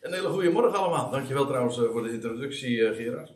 [0.00, 1.10] Een hele goede morgen allemaal.
[1.10, 3.32] Dankjewel trouwens eh, voor de introductie, eh, Gerard.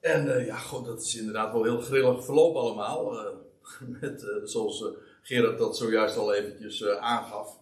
[0.00, 3.16] En uh, ja, god, dat is inderdaad wel heel grillig verloop allemaal.
[4.00, 4.84] Met, zoals
[5.22, 7.58] Gerard dat zojuist al eventjes aangaf.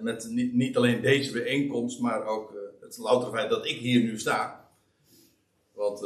[0.00, 4.18] met niet, niet, alleen deze bijeenkomst, maar ook het louter feit dat ik hier nu
[4.18, 4.68] sta.
[5.72, 6.00] Want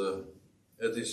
[0.76, 1.12] het is,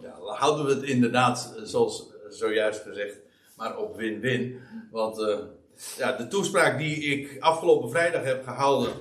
[0.00, 3.18] ja, houden we het inderdaad, zoals zojuist gezegd,
[3.56, 4.60] maar op win-win.
[4.90, 5.46] Want
[5.96, 8.92] ja, de toespraak die ik afgelopen vrijdag heb gehouden,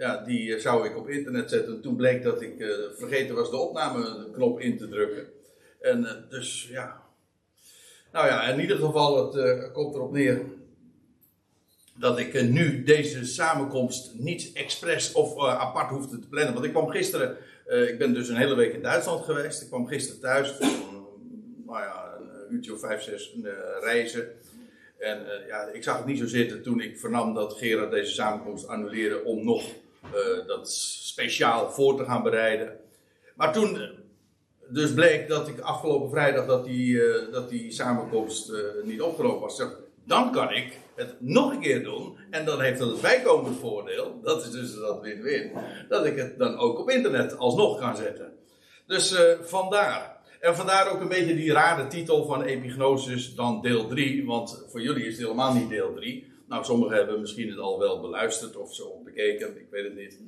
[0.00, 1.80] ja, die eh, zou ik op internet zetten.
[1.80, 5.26] Toen bleek dat ik uh, vergeten was de opnameknop in te drukken.
[5.80, 7.02] En uh, dus ja.
[8.12, 10.42] Nou ja, in ieder geval, het komt erop neer
[11.96, 16.52] dat ik nu deze samenkomst niet expres of apart hoefde te plannen.
[16.52, 17.36] Want ik kwam gisteren,
[17.66, 19.62] ik ben dus een hele week in Duitsland geweest.
[19.62, 20.58] Ik kwam gisteren thuis,
[21.66, 23.36] nou ja, een uurtje of vijf, zes
[23.80, 24.28] reizen.
[25.00, 28.12] En uh, ja, ik zag het niet zo zitten toen ik vernam dat Gerard deze
[28.12, 29.62] samenkomst annuleerde om nog
[30.04, 32.78] uh, dat speciaal voor te gaan bereiden.
[33.34, 33.88] Maar toen uh,
[34.68, 38.52] dus bleek dat ik afgelopen vrijdag dat die, dat die samenkomst
[38.84, 39.56] niet opgelopen was.
[39.56, 42.16] Zeg, dan kan ik het nog een keer doen.
[42.30, 45.52] En dan heeft dat het bijkomend voordeel, dat is dus dat win-win,
[45.88, 48.32] dat ik het dan ook op internet alsnog kan zetten.
[48.86, 50.19] Dus vandaar.
[50.40, 54.26] En vandaar ook een beetje die rare titel van Epignosis dan deel 3.
[54.26, 56.32] Want voor jullie is het helemaal niet deel 3.
[56.48, 59.56] Nou, sommigen hebben misschien het al wel beluisterd of zo bekeken.
[59.56, 60.18] Ik weet het niet.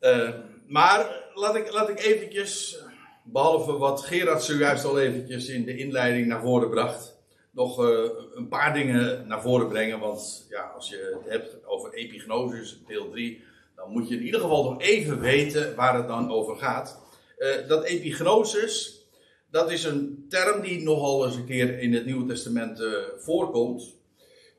[0.00, 0.28] Uh,
[0.66, 2.82] maar laat ik, laat ik eventjes,
[3.24, 7.16] behalve wat Gerard zojuist al eventjes in de inleiding naar voren bracht,
[7.50, 9.98] nog uh, een paar dingen naar voren brengen.
[9.98, 14.40] Want ja, als je het hebt over epignosis, deel 3, dan moet je in ieder
[14.40, 17.08] geval nog even weten waar het dan over gaat.
[17.40, 19.04] Uh, dat epignosis,
[19.50, 23.96] dat is een term die nogal eens een keer in het Nieuwe Testament uh, voorkomt.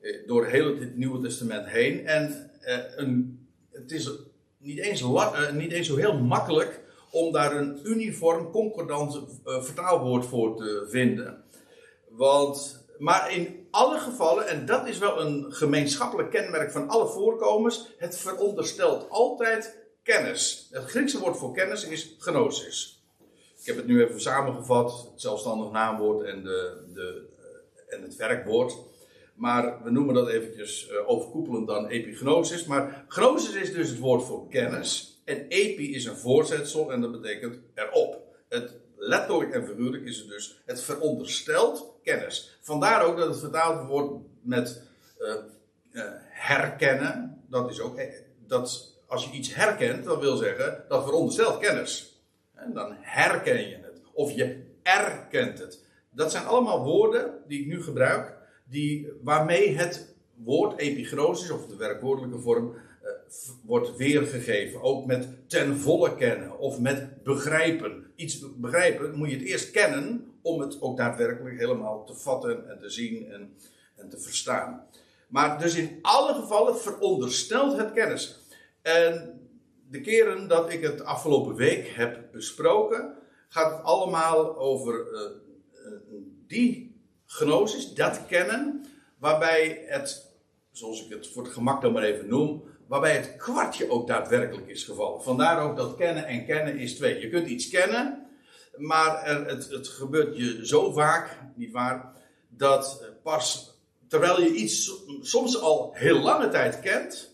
[0.02, 2.06] Uh, door heel het Nieuwe Testament heen.
[2.06, 2.52] En
[2.96, 3.40] een,
[3.72, 4.12] het is
[4.58, 5.04] niet eens,
[5.54, 6.80] niet eens zo heel makkelijk
[7.12, 11.44] om daar een uniform, concordant vertaalwoord voor te vinden.
[12.10, 17.88] Want, maar in alle gevallen, en dat is wel een gemeenschappelijk kenmerk van alle voorkomens,
[17.98, 20.68] het veronderstelt altijd kennis.
[20.72, 23.04] Het Griekse woord voor kennis is gnosis.
[23.60, 28.16] Ik heb het nu even samengevat, het zelfstandig naamwoord en, de, de, eh, en het
[28.16, 28.78] werkwoord.
[29.36, 32.66] Maar we noemen dat eventjes uh, overkoepelend dan epignosis.
[32.66, 35.22] Maar gnosis is dus het woord voor kennis.
[35.26, 38.22] En epi is een voorzetsel en dat betekent erop.
[38.50, 42.58] Het letterlijk en figuurlijk is het dus het verondersteld kennis.
[42.62, 44.82] Vandaar ook dat het vertaald wordt met
[45.20, 45.36] uh,
[46.30, 47.44] herkennen.
[47.50, 48.00] Dat is ook
[48.48, 52.22] dat als je iets herkent, dat wil zeggen dat veronderstelt kennis.
[52.54, 54.02] En dan herken je het.
[54.14, 55.84] Of je erkent het.
[56.10, 58.34] Dat zijn allemaal woorden die ik nu gebruik,
[58.64, 63.10] die, waarmee het woord epigrosis, of de werkwoordelijke vorm, uh,
[63.66, 64.82] wordt weergegeven.
[64.82, 68.06] Ook met ten volle kennen of met begrijpen.
[68.16, 72.80] Iets begrijpen moet je het eerst kennen om het ook daadwerkelijk helemaal te vatten en
[72.80, 73.54] te zien en,
[73.96, 74.84] en te verstaan.
[75.28, 78.41] Maar dus in alle gevallen veronderstelt het kennis.
[78.82, 79.42] En
[79.90, 83.16] de keren dat ik het afgelopen week heb besproken,
[83.48, 85.20] gaat het allemaal over uh,
[86.48, 88.86] die gnosis, dat kennen,
[89.18, 90.32] waarbij het,
[90.72, 94.68] zoals ik het voor het gemak dan maar even noem, waarbij het kwartje ook daadwerkelijk
[94.68, 95.24] is gevallen.
[95.24, 97.20] Vandaar ook dat kennen en kennen is twee.
[97.20, 98.28] Je kunt iets kennen,
[98.76, 102.14] maar er, het, het gebeurt je zo vaak, niet waar,
[102.50, 103.72] dat pas
[104.12, 104.92] terwijl je iets
[105.22, 107.31] soms al heel lange tijd kent,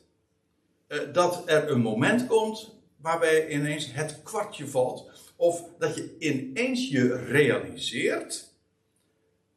[1.12, 5.12] dat er een moment komt waarbij ineens het kwartje valt.
[5.36, 8.53] Of dat je ineens je realiseert,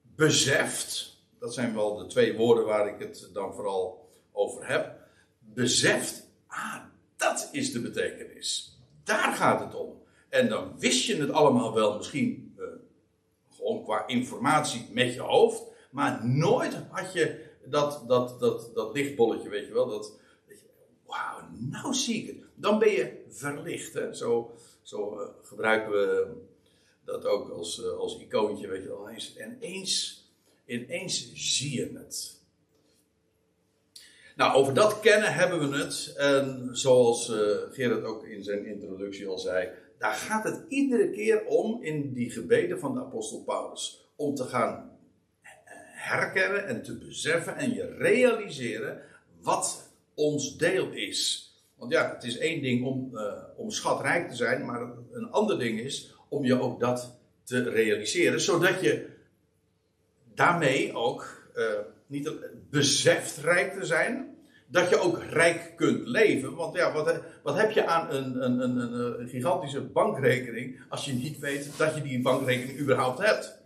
[0.03, 4.99] beseft, dat zijn wel de twee woorden waar ik het dan vooral over heb.
[5.39, 6.77] Beseft, ah,
[7.17, 8.79] dat is de betekenis.
[9.05, 10.03] Daar gaat het om.
[10.29, 12.65] En dan wist je het allemaal wel, misschien uh,
[13.57, 19.49] gewoon qua informatie met je hoofd, maar nooit had je dat, dat, dat, dat lichtbolletje,
[19.49, 20.19] weet je wel, dat,
[21.51, 22.37] nou zie ik het.
[22.55, 23.95] Dan ben je verlicht.
[23.95, 24.15] Hè?
[24.15, 26.33] Zo, zo uh, gebruiken we
[27.05, 29.09] dat ook als, uh, als icoontje, weet je wel.
[29.09, 30.25] En ineens,
[30.67, 32.39] ineens zie je het.
[34.37, 36.15] Nou, over dat kennen hebben we het.
[36.17, 37.37] En zoals uh,
[37.71, 39.69] Gerard ook in zijn introductie al zei,
[39.99, 44.11] daar gaat het iedere keer om in die gebeden van de apostel Paulus.
[44.17, 44.99] Om te gaan
[45.93, 49.03] herkennen en te beseffen en je realiseren
[49.41, 49.90] wat
[50.21, 51.51] ons deel is.
[51.77, 54.81] Want ja, het is één ding om, uh, om schatrijk te zijn, maar
[55.13, 59.07] een ander ding is om je ook dat te realiseren, zodat je
[60.35, 61.65] daarmee ook uh,
[62.07, 62.31] niet
[62.71, 66.55] beseft rijk te zijn, dat je ook rijk kunt leven.
[66.55, 71.13] Want ja, wat, wat heb je aan een, een, een, een, gigantische bankrekening als je
[71.13, 73.59] niet weet dat je die bankrekening überhaupt hebt?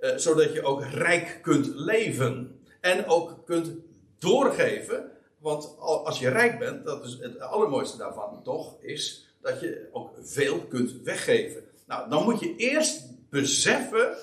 [0.00, 3.72] Uh, zodat je ook rijk kunt leven en ook kunt
[4.18, 5.10] doorgeven.
[5.44, 10.10] Want als je rijk bent, dat is het allermooiste daarvan toch, is dat je ook
[10.22, 11.64] veel kunt weggeven.
[11.86, 14.16] Nou, dan moet je eerst beseffen,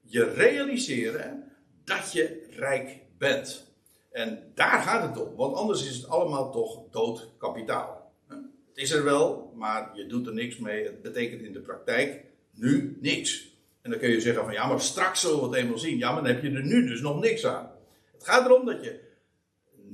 [0.00, 1.52] je realiseren
[1.84, 3.72] dat je rijk bent.
[4.10, 8.12] En daar gaat het om, want anders is het allemaal toch dood kapitaal.
[8.28, 8.38] Het
[8.74, 10.84] is er wel, maar je doet er niks mee.
[10.84, 13.56] Het betekent in de praktijk nu niks.
[13.80, 15.98] En dan kun je zeggen van ja, maar straks zullen we het eenmaal zien.
[15.98, 17.70] Ja, maar dan heb je er nu dus nog niks aan.
[18.12, 19.10] Het gaat erom dat je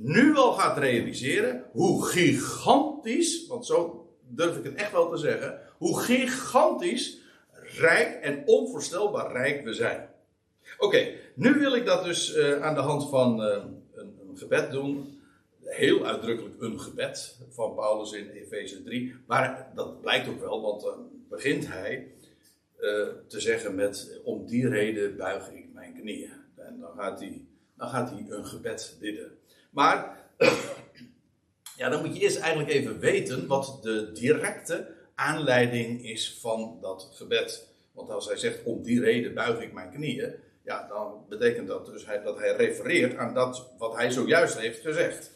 [0.01, 5.59] nu al gaat realiseren hoe gigantisch, want zo durf ik het echt wel te zeggen,
[5.77, 7.17] hoe gigantisch
[7.77, 10.09] rijk en onvoorstelbaar rijk we zijn.
[10.77, 13.47] Oké, nu wil ik dat dus uh, aan de hand van uh,
[13.93, 15.21] een, een, gebed doen.
[15.63, 19.15] Heel uitdrukkelijk een gebed van Paulus in Efeze 3.
[19.27, 22.11] Maar dat blijkt ook wel, want dan begint hij
[22.79, 26.31] uh, te zeggen met: Om die reden buig ik mijn knieën.
[26.55, 27.41] En dan gaat hij,
[27.77, 29.38] dan gaat hij een gebed bidden.
[29.69, 30.17] Maar
[31.75, 37.09] ja, dan moet je eerst eigenlijk even weten wat de directe aanleiding is van dat
[37.13, 37.67] gebed.
[37.91, 40.33] Want als hij zegt, om die reden buig ik mijn knieën,
[40.63, 44.81] ja, dan betekent dat dus hij, dat hij refereert aan dat wat hij zojuist heeft
[44.81, 45.31] gezegd.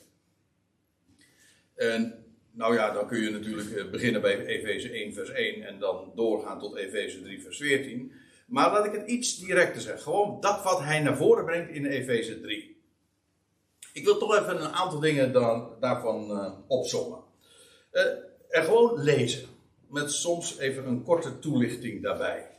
[1.76, 5.80] En nou ja, dan kun je natuurlijk eh, beginnen bij Efeze 1 vers 1 en
[5.80, 8.12] dan doorgaan tot Efeze 3 vers 14.
[8.48, 10.02] Maar laat ik het iets directer zeggen.
[10.02, 12.73] Gewoon dat wat hij naar voren brengt in Efeze 3.
[13.94, 17.20] Ik wil toch even een aantal dingen dan, daarvan uh, opzommen.
[18.50, 19.48] En gewoon lezen.
[19.90, 22.50] Met soms even een korte toelichting daarbij.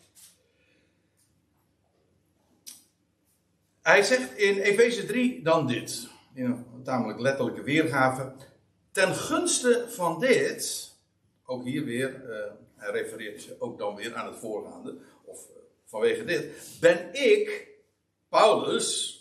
[3.83, 6.09] Hij zegt in Efeze 3 dan dit.
[6.35, 8.33] In een tamelijk letterlijke weergave.
[8.93, 10.93] Ten gunste van dit.
[11.45, 12.23] Ook hier weer.
[12.29, 14.97] Uh, hij refereert ook dan weer aan het voorgaande.
[15.25, 15.47] Of
[15.85, 16.77] vanwege dit.
[16.81, 17.69] Ben ik,
[18.29, 19.19] Paulus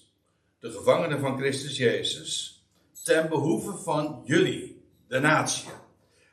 [0.64, 2.62] de gevangenen van Christus Jezus,
[3.04, 5.70] ten behoeve van jullie, de natie.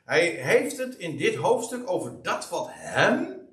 [0.05, 3.47] Hij heeft het in dit hoofdstuk over dat wat hem,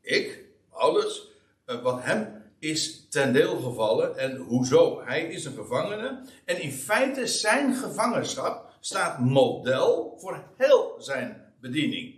[0.00, 1.28] ik, Paulus,
[1.64, 5.02] eh, wat hem is ten deel gevallen en hoezo.
[5.04, 12.14] Hij is een gevangene en in feite zijn gevangenschap staat model voor heel zijn bediening.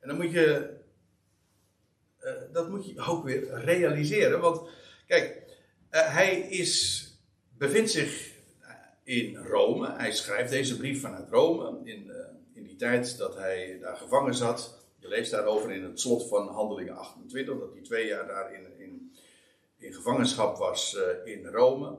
[0.00, 0.76] En dan moet je,
[2.20, 4.68] uh, dat moet je ook weer realiseren, want
[5.06, 5.42] kijk,
[5.90, 7.08] uh, hij is
[7.60, 8.70] bevindt zich eh,
[9.02, 9.92] in Rome.
[9.92, 12.16] Hij schrijft deze brief vanuit Rome in, eh,
[12.54, 14.84] in die tijd dat hij daar gevangen zat.
[14.98, 18.78] Je leest daarover in het slot van Handelingen 28, dat hij twee jaar daar in,
[18.78, 19.12] in,
[19.78, 21.96] in gevangenschap was uh, in Rome.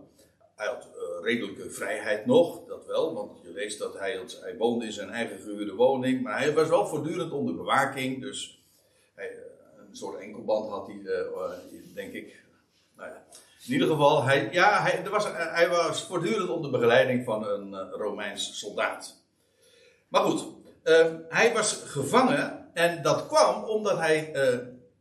[0.55, 0.89] Hij had
[1.21, 5.39] redelijke vrijheid nog, dat wel, want je leest dat hij, hij woonde in zijn eigen
[5.39, 8.63] gehuurde woning, maar hij was wel voortdurend onder bewaking, dus
[9.13, 9.37] hij,
[9.89, 11.01] een soort enkelband had hij,
[11.93, 12.43] denk ik.
[12.95, 13.25] Nou ja.
[13.67, 17.71] In ieder geval, hij, ja, hij, er was, hij was voortdurend onder begeleiding van een
[17.71, 19.23] uh, Romeins soldaat.
[20.07, 20.45] Maar goed,
[20.83, 24.59] uh, hij was gevangen en dat kwam omdat hij uh,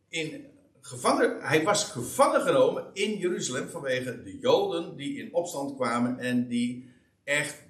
[0.08, 0.46] in
[0.80, 6.48] gevangen, hij was gevangen genomen in Jeruzalem vanwege de Joden die in opstand kwamen en
[6.48, 6.92] die
[7.24, 7.62] echt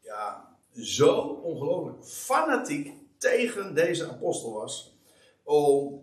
[0.00, 4.96] ja, zo ongelooflijk fanatiek tegen deze apostel was.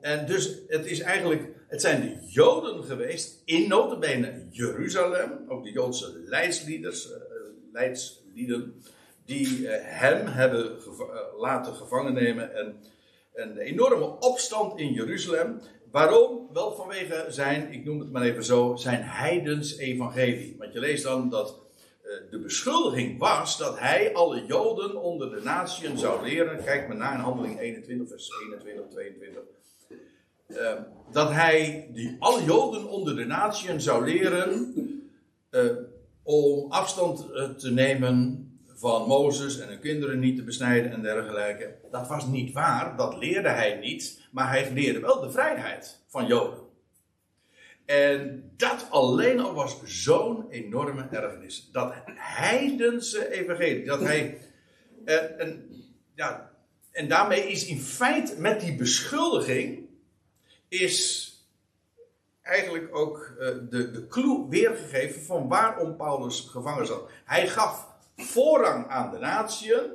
[0.01, 5.72] En dus het is eigenlijk het zijn de Joden geweest, in notabene Jeruzalem, ook de
[5.72, 6.29] Joodse uh,
[7.72, 8.81] leidslieden,
[9.25, 12.55] die uh, hem hebben uh, laten gevangen nemen.
[12.55, 12.75] En
[13.34, 15.62] een enorme opstand in Jeruzalem.
[15.91, 16.50] Waarom?
[16.53, 20.55] Wel vanwege zijn, ik noem het maar even zo, zijn heidens evangelie.
[20.57, 21.63] Want je leest dan dat
[22.29, 26.63] de beschuldiging was dat hij alle Joden onder de natieën zou leren.
[26.63, 29.41] Kijk maar naar in handeling 21, vers 21, 22.
[30.48, 34.74] Ehm, dat hij die alle Joden onder de natieën zou leren
[35.52, 35.72] uh,
[36.24, 41.75] om afstand eh, te nemen van Mozes en hun kinderen niet te besnijden en dergelijke.
[41.92, 46.28] Dat was niet waar, dat leerde hij niet, maar hij leerde wel de vrijheid van
[46.28, 46.64] Joden.
[47.86, 51.70] En dat alleen al was zo'n enorme ergernis.
[51.72, 54.38] Dat heidense evangelie, dat hij.
[55.06, 55.70] Uh, en,
[56.16, 56.52] ja,
[56.92, 59.85] en daarmee is in feite met die beschuldiging
[60.67, 61.29] is
[62.41, 67.10] eigenlijk ook uh, de, de clue weergegeven van waarom Paulus gevangen zat.
[67.25, 69.91] Hij gaf voorrang aan de natieën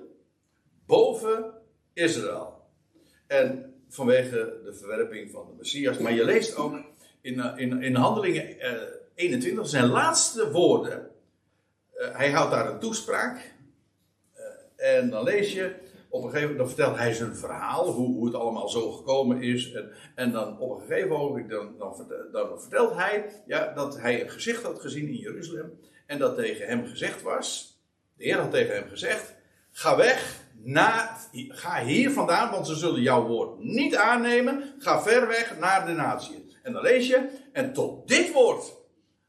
[0.86, 1.52] boven
[1.92, 2.68] Israël.
[3.26, 5.98] En vanwege de verwerping van de Messias.
[5.98, 6.78] Maar je leest ook
[7.20, 8.82] in, uh, in, in Handelingen uh,
[9.14, 11.10] 21 zijn laatste woorden.
[11.92, 13.58] hij houdt daar een toespraak
[14.80, 15.74] En dan lees je,
[16.10, 19.42] op een gegeven moment dan vertelt hij zijn verhaal, hoe, hoe het allemaal zo gekomen
[19.42, 19.72] is.
[19.72, 21.74] En, en dan op een gegeven moment dan,
[22.32, 25.78] dan, vertelt, hij ja, dat hij een gezicht had gezien in Jeruzalem.
[26.06, 27.78] En dat tegen hem gezegd was,
[28.16, 29.34] de Heer had tegen hem gezegd,
[29.70, 31.16] ga weg, na,
[31.48, 34.74] ga hier vandaan, want ze zullen jouw woord niet aannemen.
[34.78, 36.46] Ga ver weg naar de natie.
[36.62, 38.76] En dan lees je, en tot dit woord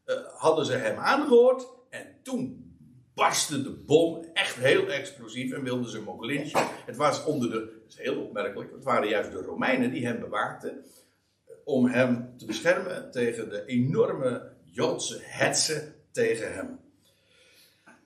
[0.05, 1.67] uh, hadden ze hem aangehoord.
[1.89, 2.70] En toen
[3.21, 6.25] barstte de bom echt heel explosief en wilden ze hem ook.
[6.85, 10.19] Het was onder de, dat is heel opmerkelijk, het waren juist de Romeinen die hem
[10.19, 10.85] bewaakten.
[11.63, 16.79] Om hem te beschermen tegen de enorme Joodse hetze tegen hem.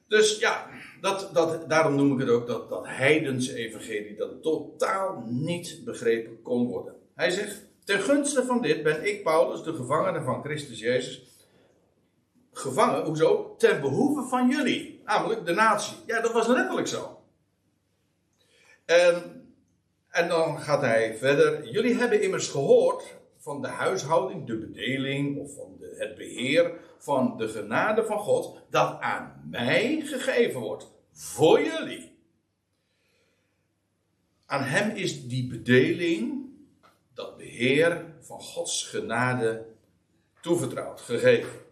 [0.07, 0.69] Dus ja,
[1.01, 6.41] dat, dat, daarom noem ik het ook dat, dat heidense evangelie dat totaal niet begrepen
[6.41, 6.93] kon worden.
[7.15, 11.23] Hij zegt, ten gunste van dit ben ik Paulus, de gevangene van Christus Jezus,
[12.57, 13.55] gevangen, hoezo?
[13.57, 15.97] Ten behoeve van jullie, namelijk de natie.
[16.05, 17.19] Ja, dat was letterlijk zo.
[18.85, 19.45] En,
[20.09, 25.55] en dan gaat hij verder, jullie hebben immers gehoord van de huishouding, de bedeling of
[25.55, 31.61] van de, het beheer van de genade van God, dat aan mij gegeven wordt voor
[31.61, 32.17] jullie.
[34.45, 36.49] Aan hem is die bedeling,
[37.13, 39.65] dat beheer van Gods genade
[40.41, 41.64] toevertrouwd, gegeven.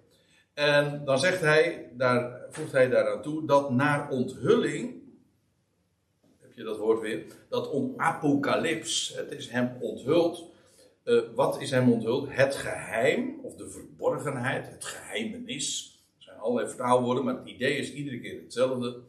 [0.53, 5.01] En dan zegt hij, daar, voegt hij daaraan toe, dat naar onthulling,
[6.41, 10.51] heb je dat woord weer, dat on apocalyps, het is hem onthuld.
[11.03, 12.27] Uh, wat is hem onthuld?
[12.29, 15.97] Het geheim, of de verborgenheid, het geheimenis.
[16.17, 19.01] Er zijn allerlei vertaalwoorden, maar het idee is iedere keer hetzelfde.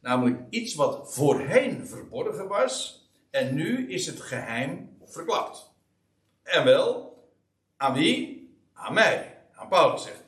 [0.00, 3.04] Namelijk iets wat voorheen verborgen was.
[3.30, 5.70] En nu is het geheim verklapt.
[6.42, 7.18] En wel,
[7.76, 8.50] aan wie?
[8.72, 9.38] Aan mij.
[9.52, 10.24] Aan Paulus zegt.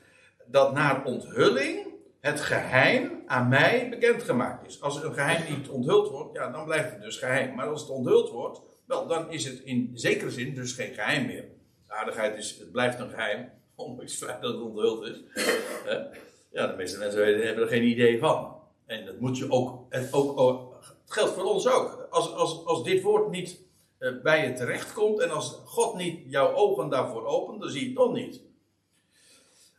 [0.51, 1.87] Dat naar onthulling
[2.19, 4.81] het geheim aan mij bekendgemaakt is.
[4.81, 7.55] Als een geheim niet onthuld wordt, ja, dan blijft het dus geheim.
[7.55, 11.25] Maar als het onthuld wordt, wel, dan is het in zekere zin dus geen geheim
[11.25, 11.45] meer.
[11.87, 15.21] Aardigheid is, het blijft een geheim, ondanks het dat het onthuld is.
[16.51, 18.57] ja, de meeste mensen hebben er geen idee van.
[18.85, 19.85] En dat moet je ook,
[20.35, 22.07] ook, het geldt voor ons ook.
[22.09, 23.61] Als, als, als dit woord niet
[23.99, 27.87] uh, bij je terechtkomt en als God niet jouw ogen daarvoor opent, dan zie je
[27.87, 28.41] het nog niet.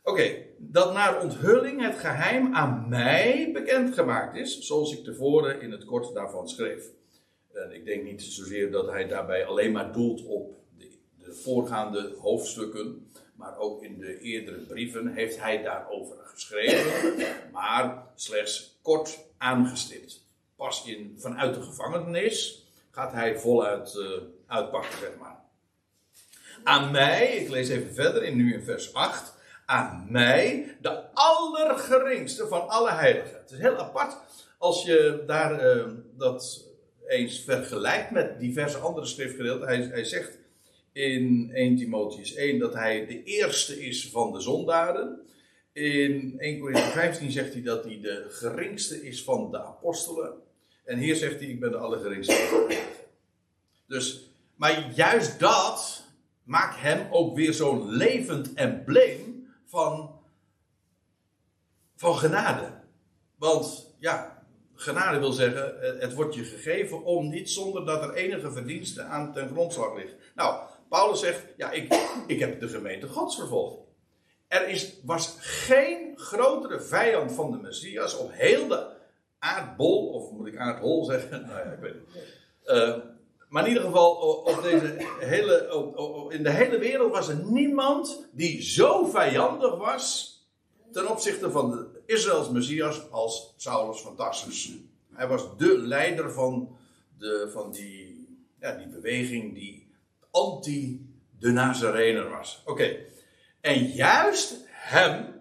[0.03, 5.85] Oké, dat naar onthulling het geheim aan mij bekendgemaakt is, zoals ik tevoren in het
[5.85, 6.85] kort daarvan schreef.
[7.53, 12.15] En ik denk niet zozeer dat hij daarbij alleen maar doelt op de, de voorgaande
[12.19, 17.15] hoofdstukken, maar ook in de eerdere brieven heeft hij daarover geschreven,
[17.53, 20.25] maar slechts kort aangestipt.
[20.55, 24.09] Pas in, vanuit de gevangenis gaat hij voluit uh,
[24.47, 25.39] uitpakken, zeg maar.
[26.63, 29.39] Aan mij, ik lees even verder, in, nu in vers 8.
[29.71, 33.37] Aan mij, de allergeringste van alle heiligen.
[33.37, 34.17] Het is heel apart
[34.57, 35.85] als je daar uh,
[36.17, 36.65] dat
[37.07, 39.67] eens vergelijkt met diverse andere schriftgedeelten.
[39.67, 40.39] Hij, hij zegt
[40.91, 45.19] in 1 Timotheus 1 dat hij de eerste is van de zondaren.
[45.73, 50.33] In 1 Corinthië 15 zegt hij dat hij de geringste is van de apostelen.
[50.85, 52.77] En hier zegt hij: Ik ben de allergeringste.
[53.87, 56.05] Dus, maar juist dat
[56.43, 59.30] maakt hem ook weer zo'n levend embleem
[59.71, 60.19] van,
[61.95, 62.71] van genade.
[63.37, 68.51] Want ja, genade wil zeggen: het wordt je gegeven om niet zonder dat er enige
[68.51, 70.15] verdienste aan ten grondslag ligt.
[70.35, 71.93] Nou, Paulus zegt: Ja, ik,
[72.27, 73.79] ik heb de gemeente Gods vervolgd.
[74.47, 78.87] Er is, was geen grotere vijand van de Messias op heel de
[79.39, 81.41] aardbol, of moet ik aardhol zeggen?
[81.47, 82.05] Nou ja, ik weet het.
[82.65, 83.10] Uh,
[83.51, 88.61] maar in ieder geval, op deze hele, in de hele wereld was er niemand die
[88.61, 90.35] zo vijandig was
[90.91, 94.71] ten opzichte van de Israëls Messias als Saulus van Tarsus.
[95.13, 96.75] Hij was de leider van,
[97.17, 98.27] de, van die,
[98.59, 99.87] ja, die beweging die
[100.31, 102.61] anti de Nazarener was.
[102.65, 102.97] Oké.
[103.61, 105.39] En juist hem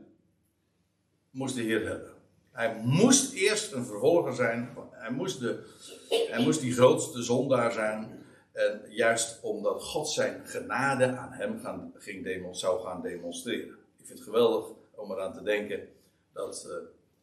[1.30, 2.14] moest de Heer hebben.
[2.52, 4.76] Hij moest eerst een vervolger zijn.
[4.90, 5.66] Hij moest, de,
[6.10, 8.24] hij moest die grootste zondaar zijn.
[8.52, 13.78] En juist omdat God zijn genade aan hem gaan, ging zou gaan demonstreren.
[13.98, 15.88] Ik vind het geweldig om eraan te denken
[16.32, 16.74] dat uh,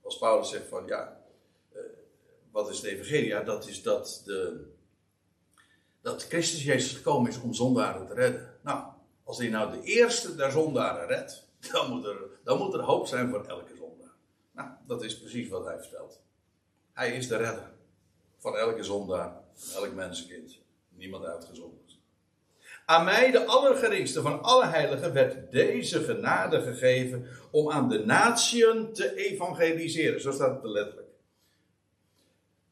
[0.01, 1.21] als Paulus zegt van ja,
[1.75, 1.81] uh,
[2.51, 3.27] wat is het evangelie?
[3.27, 4.65] Ja, dat is dat, de,
[6.01, 8.53] dat Christus Jezus gekomen is om zondaren te redden.
[8.61, 8.83] Nou,
[9.23, 13.07] als hij nou de eerste der zondaren redt, dan moet, er, dan moet er hoop
[13.07, 14.13] zijn voor elke zondaar.
[14.51, 16.21] Nou, dat is precies wat hij vertelt.
[16.93, 17.75] Hij is de redder
[18.37, 19.33] van elke zondaar,
[19.75, 20.57] elk mensenkind.
[20.89, 21.97] Niemand uitgezonderd.
[22.85, 28.93] Aan mij, de allergeringste van alle heiligen, werd deze genade gegeven om aan de natieën
[28.93, 30.21] te evangeliseren.
[30.21, 31.07] Zo staat het letterlijk.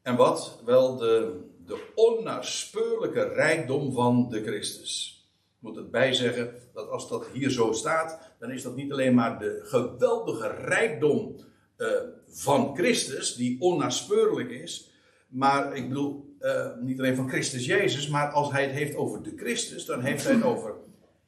[0.01, 0.62] En wat?
[0.65, 5.19] Wel de, de onnaspeurlijke rijkdom van de Christus.
[5.55, 9.13] Ik moet het bijzeggen dat als dat hier zo staat, dan is dat niet alleen
[9.13, 11.36] maar de geweldige rijkdom
[11.77, 11.88] uh,
[12.27, 14.89] van Christus, die onnaspeurlijk is.
[15.27, 19.24] Maar ik bedoel, uh, niet alleen van Christus Jezus, maar als hij het heeft over
[19.24, 20.74] de Christus, dan heeft hij het over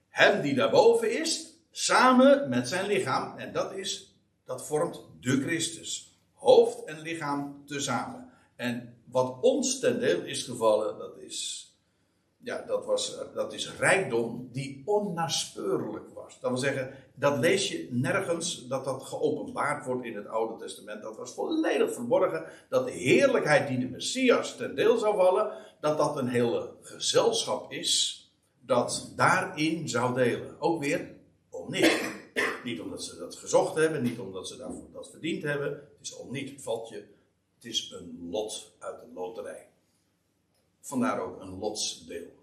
[0.10, 3.38] hem die daarboven is, samen met zijn lichaam.
[3.38, 6.20] En dat is, dat vormt de Christus.
[6.34, 8.30] Hoofd en lichaam tezamen.
[8.56, 11.68] En wat ons ten deel is gevallen, dat is,
[12.38, 16.17] ja, dat, was, dat is rijkdom die onnaspeurlijk was.
[16.42, 21.02] Dat wil zeggen, dat lees je nergens dat dat geopenbaard wordt in het Oude Testament.
[21.02, 22.46] Dat was volledig verborgen.
[22.70, 27.72] Dat de heerlijkheid die de Messias ten deel zou vallen, dat dat een hele gezelschap
[27.72, 28.22] is
[28.60, 30.56] dat daarin zou delen.
[30.60, 31.12] Ook weer
[31.50, 32.16] om niet.
[32.64, 35.70] Niet omdat ze dat gezocht hebben, niet omdat ze daarvoor dat verdiend hebben.
[35.70, 36.62] Het is om niet.
[36.62, 37.16] Valt je
[37.58, 39.68] het is een lot uit de loterij.
[40.82, 42.36] Vandaar ook een lotsdeel.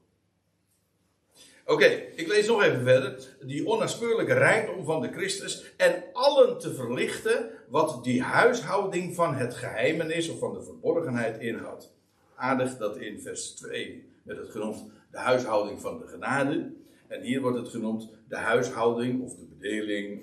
[1.67, 3.37] Oké, ik lees nog even verder.
[3.41, 5.73] Die onnaspeurlijke rijkdom van de Christus.
[5.77, 11.93] En allen te verlichten wat die huishouding van het geheimenis of van de verborgenheid inhoudt.
[12.35, 16.73] Aardig dat in vers 2 werd het genoemd de huishouding van de genade.
[17.07, 20.23] En hier wordt het genoemd de huishouding of de bedeling,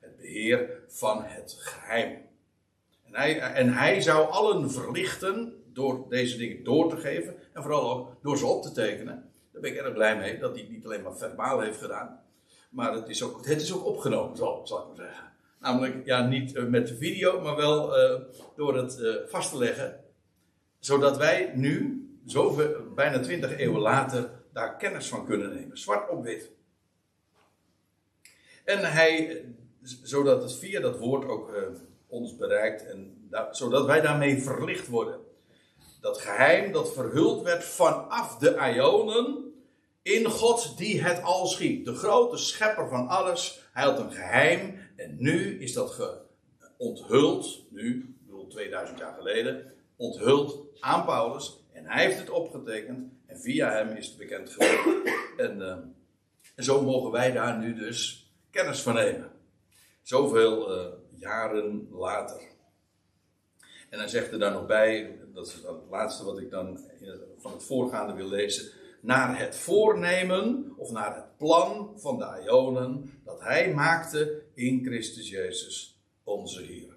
[0.00, 2.18] het beheer van het geheim.
[3.04, 7.90] En hij, en hij zou allen verlichten door deze dingen door te geven en vooral
[7.90, 9.31] ook door ze op te tekenen.
[9.62, 12.20] Ben ik erg blij mee dat hij het niet alleen maar verbaal heeft gedaan,
[12.70, 15.32] maar het is ook, het is ook opgenomen, zal, zal ik maar zeggen.
[15.58, 18.20] Namelijk, ja, niet eh, met de video, maar wel uh,
[18.56, 20.00] door het uh, vast te leggen.
[20.78, 25.78] Zodat wij nu, zoveel, bijna twintig eeuwen later, daar kennis van kunnen nemen.
[25.78, 26.50] Zwart op wit.
[28.64, 29.44] En hij,
[30.02, 31.74] zodat het via dat woord ook
[32.06, 35.20] ons bereikt en zodat wij daarmee verlicht worden.
[36.00, 39.51] Dat geheim dat verhuld werd vanaf de Ionen
[40.02, 41.84] in God die het al schiep.
[41.84, 43.60] De grote schepper van alles.
[43.72, 46.20] Hij had een geheim en nu is dat
[46.76, 51.60] onthuld, nu, ik bedoel 2000 jaar geleden, onthuld aan Paulus.
[51.72, 55.12] En hij heeft het opgetekend en via hem is het bekend geworden.
[55.36, 55.76] En, uh,
[56.54, 59.30] en zo mogen wij daar nu dus kennis van nemen.
[60.02, 62.40] Zoveel uh, jaren later.
[63.90, 66.80] En dan zegt er dan nog bij, dat is het laatste wat ik dan
[67.38, 68.72] van het voorgaande wil lezen.
[69.02, 75.28] Naar het voornemen of naar het plan van de Ionen dat hij maakte in Christus
[75.28, 76.96] Jezus, onze Heer.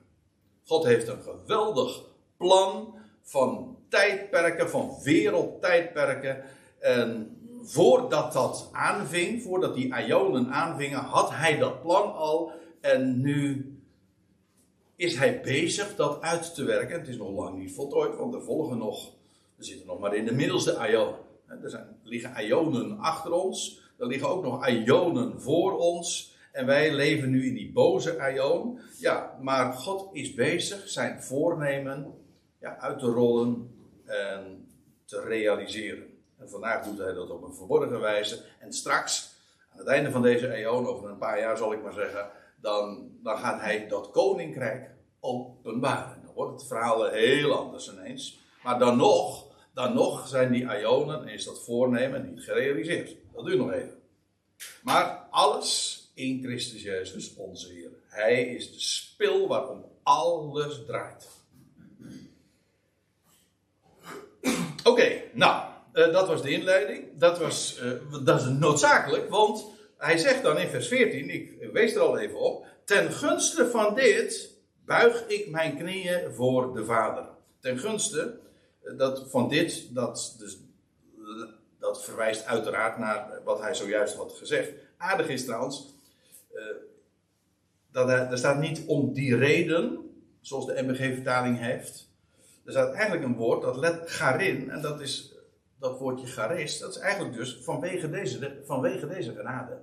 [0.65, 2.02] God heeft een geweldig
[2.38, 6.44] plan van tijdperken, van wereldtijdperken.
[6.80, 12.52] En voordat dat aanving, voordat die Ionen aanvingen, had hij dat plan al.
[12.82, 13.74] En nu
[14.96, 17.00] is hij bezig dat uit te werken.
[17.00, 19.12] Het is nog lang niet voltooid, want er volgen nog.
[19.56, 21.24] We zitten nog maar in de middelste Ionen.
[21.63, 23.84] Er zijn, liggen Ionen achter ons.
[23.98, 26.36] Er liggen ook nog Ionen voor ons.
[26.52, 28.80] En wij leven nu in die boze Ion.
[29.00, 32.13] Ja, maar God is bezig zijn voornemen
[32.60, 33.70] ja, uit te rollen
[34.06, 34.68] en
[35.06, 36.06] te realiseren.
[36.38, 38.44] En vandaag doet hij dat op een verborgen wijze.
[38.60, 39.36] En straks,
[39.72, 42.30] aan het einde van deze eeuw, over een paar jaar zal ik maar zeggen,
[42.62, 44.89] dan, dan gaat hij dat koninkrijk
[45.20, 46.22] openbaren.
[46.26, 48.44] Dan wordt het verhaal heel anders ineens.
[48.63, 49.44] Maar dan nog,
[49.76, 53.16] dan nog zijn die ionen en is dat voornemen niet gerealiseerd.
[53.34, 54.02] Dat duurt nog even.
[54.84, 57.90] Maar alles in Christus Jezus, onze Heer.
[58.08, 61.28] Hij is de spil waarom alles draait.
[64.84, 67.04] Oké, nou, uh, dat was de inleiding.
[67.14, 69.66] Dat, was, uh, dat is noodzakelijk, want
[69.98, 72.66] hij zegt dan in vers 14, ik wees er al even op.
[72.84, 74.50] Ten gunste van dit
[74.86, 77.26] buig ik mijn knieën voor de Vader.
[77.60, 78.44] Ten gunste
[78.98, 80.60] dat, van dit, dat, dus,
[81.80, 84.71] dat verwijst uiteraard naar wat hij zojuist had gezegd.
[84.98, 85.93] Aardig is trouwens,
[87.91, 90.10] dat er, er staat niet om die reden,
[90.41, 92.10] zoals de MBG-vertaling heeft.
[92.65, 95.36] Er staat eigenlijk een woord dat let garin, en dat is
[95.80, 99.80] dat woordje garis, dat is eigenlijk dus vanwege deze, vanwege deze genade.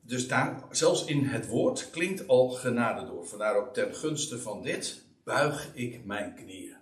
[0.00, 3.26] Dus daar, zelfs in het woord klinkt al genade door.
[3.26, 6.76] Vandaar ook ten gunste van dit buig ik mijn knieën.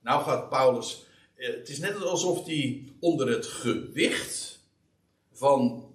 [0.00, 4.60] Nou gaat Paulus, eh, het is net alsof hij onder het gewicht
[5.32, 5.94] van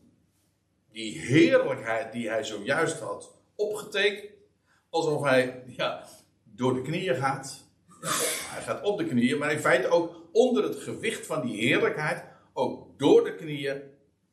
[0.92, 4.32] die heerlijkheid die hij zojuist had opgetekend,
[4.90, 6.08] alsof hij ja,
[6.44, 7.64] door de knieën gaat.
[8.52, 12.24] Hij gaat op de knieën, maar in feite ook onder het gewicht van die heerlijkheid,
[12.54, 13.82] ook door de knieën.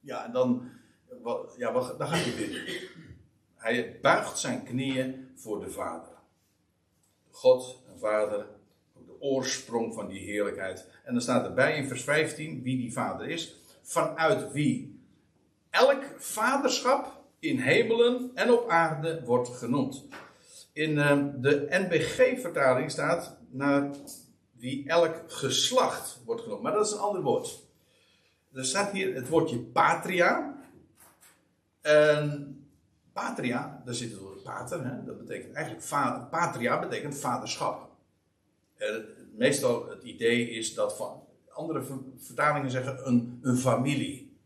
[0.00, 0.70] Ja, dan,
[1.56, 2.62] ja, dan gaat hij binnen.
[3.54, 6.17] Hij buigt zijn knieën voor de Vader.
[7.38, 8.46] God en Vader,
[9.06, 10.86] de oorsprong van die heerlijkheid.
[11.04, 15.00] En dan staat erbij in vers 15 wie die Vader is, vanuit wie
[15.70, 20.06] elk vaderschap in hemelen en op aarde wordt genoemd.
[20.72, 23.90] In uh, de NBG-vertaling staat naar
[24.52, 26.62] wie elk geslacht wordt genoemd.
[26.62, 27.62] Maar dat is een ander woord.
[28.52, 30.56] Er staat hier het woordje patria.
[31.80, 32.56] En
[33.12, 34.20] patria, daar zit het
[34.84, 35.04] Hè?
[35.04, 36.26] Dat betekent eigenlijk vader.
[36.26, 37.90] Patria betekent vaderschap.
[38.76, 39.04] En
[39.36, 41.82] meestal het idee is dat van andere
[42.16, 44.36] vertalingen zeggen een, een familie.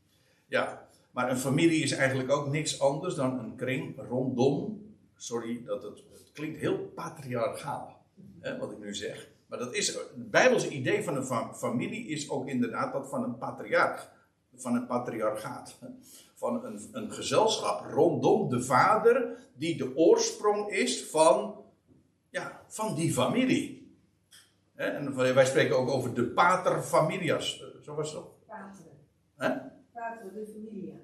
[0.46, 4.80] Ja, maar een familie is eigenlijk ook niks anders dan een kring rondom.
[5.16, 8.04] Sorry, dat het, het klinkt heel patriarchaal,
[8.40, 9.28] hè, wat ik nu zeg.
[9.46, 13.38] Maar dat is, het Bijbelse idee van een familie is ook inderdaad dat van een
[13.38, 14.10] patriarch.
[14.56, 15.78] Van een patriarchaat.
[16.42, 21.64] Van een, een gezelschap rondom de vader, die de oorsprong is van,
[22.30, 23.96] ja, van die familie.
[24.74, 27.64] En wij spreken ook over de paterfamilias.
[27.82, 28.34] Zo was het ook.
[28.46, 28.84] Pater.
[29.36, 29.48] Hè?
[29.92, 30.94] Pater de familia.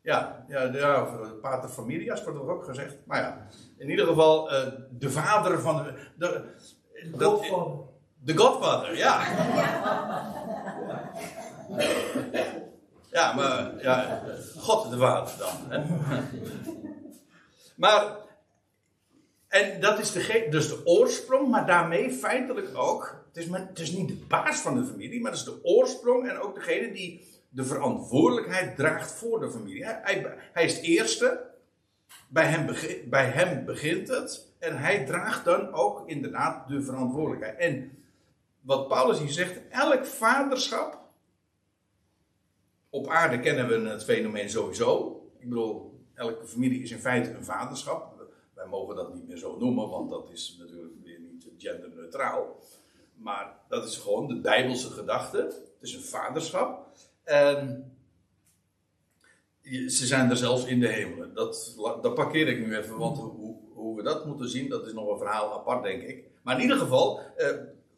[0.00, 1.02] Ja, ja, ja
[1.40, 2.96] paterfamilias wordt er ook gezegd.
[3.06, 3.46] Maar ja,
[3.76, 5.94] in ieder geval uh, de vader van de.
[6.16, 6.54] de
[7.10, 7.84] de Godfather.
[8.18, 9.22] De Godfather, ja.
[12.32, 12.54] Ja,
[13.12, 14.22] maar ja,
[14.58, 15.56] God de Vader dan.
[15.68, 15.84] Hè?
[17.76, 18.16] Maar,
[19.48, 23.24] en dat is de, dus de oorsprong, maar daarmee feitelijk ook.
[23.28, 25.64] Het is, maar, het is niet de baas van de familie, maar het is de
[25.64, 29.84] oorsprong en ook degene die de verantwoordelijkheid draagt voor de familie.
[29.84, 31.54] Hij, hij is het eerste.
[32.28, 32.66] Bij hem,
[33.10, 34.46] bij hem begint het.
[34.58, 37.58] En hij draagt dan ook inderdaad de verantwoordelijkheid.
[37.58, 38.04] En
[38.60, 41.04] wat Paulus hier zegt, elk vaderschap.
[42.96, 45.20] Op aarde kennen we het fenomeen sowieso.
[45.38, 48.28] Ik bedoel, elke familie is in feite een vaderschap.
[48.54, 52.60] Wij mogen dat niet meer zo noemen, want dat is natuurlijk weer niet genderneutraal.
[53.14, 55.36] Maar dat is gewoon de Bijbelse gedachte.
[55.36, 56.88] Het is een vaderschap.
[57.24, 57.92] En
[59.62, 61.34] ze zijn er zelfs in de hemelen.
[61.34, 61.74] Dat,
[62.14, 65.18] parkeer ik nu even, want hoe, hoe we dat moeten zien, dat is nog een
[65.18, 66.24] verhaal apart, denk ik.
[66.42, 67.48] Maar in ieder geval, eh,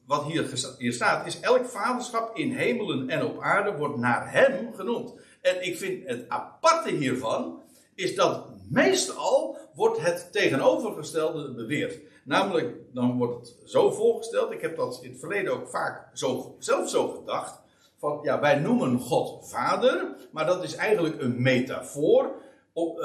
[0.08, 4.74] wat hier, hier staat, is elk vaderschap in hemelen en op aarde wordt naar hem
[4.74, 5.14] genoemd.
[5.40, 7.62] En ik vind het aparte hiervan,
[7.94, 11.98] is dat meestal wordt het tegenovergestelde beweerd.
[12.24, 16.56] Namelijk, dan wordt het zo voorgesteld, ik heb dat in het verleden ook vaak zo,
[16.58, 17.60] zelf zo gedacht,
[17.96, 22.30] van ja, wij noemen God vader, maar dat is eigenlijk een metafoor
[22.72, 23.00] op,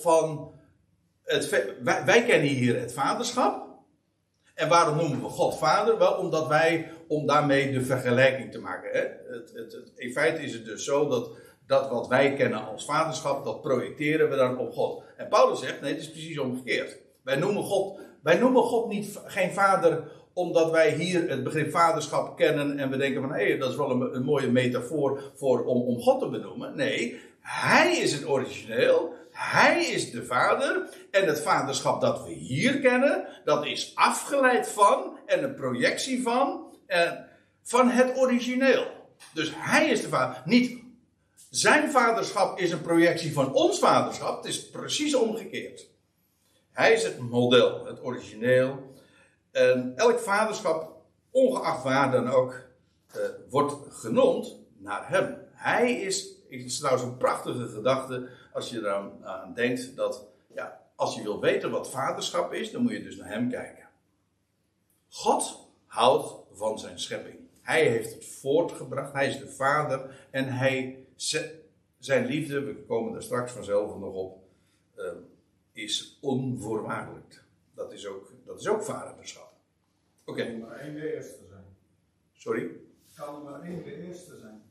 [0.00, 0.52] van
[1.22, 1.48] het,
[2.04, 3.71] wij, kennen hier het vaderschap.
[4.62, 5.98] En waarom noemen we God vader?
[5.98, 8.90] Wel omdat wij, om daarmee de vergelijking te maken.
[8.90, 9.00] Hè?
[9.36, 11.30] Het, het, in feite is het dus zo dat
[11.66, 15.02] dat wat wij kennen als vaderschap, dat projecteren we dan op God.
[15.16, 16.98] En Paulus zegt, nee, het is precies omgekeerd.
[17.22, 22.36] Wij noemen God, wij noemen God niet, geen vader omdat wij hier het begrip vaderschap
[22.36, 25.64] kennen en we denken van hé, hey, dat is wel een, een, mooie metafoor voor,
[25.64, 26.76] om, om God te benoemen.
[26.76, 32.80] Nee, hij is het origineel, hij is de vader en het vaderschap dat we hier
[32.80, 37.12] kennen, dat is afgeleid van en een projectie van, eh,
[37.62, 38.86] van het origineel.
[39.34, 40.42] Dus hij is de vader.
[40.44, 40.80] Niet
[41.50, 45.90] zijn vaderschap is een projectie van ons vaderschap, het is precies omgekeerd.
[46.70, 48.94] Hij is het model, het origineel.
[49.50, 50.92] En elk vaderschap,
[51.30, 52.60] ongeacht waar dan ook,
[53.16, 55.36] uh, wordt genoemd naar hem.
[55.52, 61.14] Hij is, is trouwens een prachtige gedachte als je eraan aan denkt dat, ja, als
[61.14, 63.88] je wil weten wat vaderschap is, dan moet je dus naar hem kijken.
[65.08, 67.38] God houdt van zijn schepping.
[67.60, 71.06] Hij heeft het voortgebracht, hij is de vader en hij,
[71.98, 74.42] zijn liefde, we komen daar straks vanzelf nog op,
[74.96, 75.04] uh,
[75.72, 77.44] is onvoorwaardelijk.
[77.74, 79.52] Dat is ook, dat is ook vaderschap.
[80.24, 80.40] Oké.
[80.40, 80.50] Okay.
[80.50, 81.64] Kan maar één de eerste zijn.
[82.32, 82.70] Sorry?
[83.16, 84.62] Kan er maar één de eerste zijn.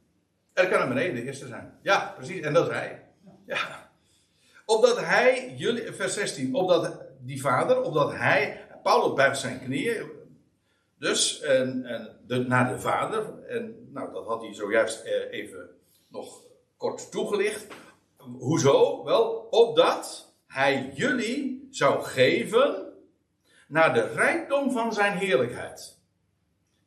[0.54, 1.78] Er kan er maar één de eerste zijn.
[1.82, 2.42] Ja, precies.
[2.42, 3.11] En dat is hij.
[3.46, 3.92] Ja.
[4.66, 10.10] Opdat hij, jullie, vers 16, opdat die vader, opdat hij, Paulus buigt zijn knieën,
[10.98, 15.70] dus en, en de, naar de vader, en nou dat had hij zojuist eh, even
[16.08, 16.42] nog
[16.78, 17.68] kort toegelicht.
[18.18, 19.04] Hoezo?
[19.04, 22.94] Wel, opdat hij jullie zou geven
[23.68, 26.00] naar de rijkdom van zijn heerlijkheid.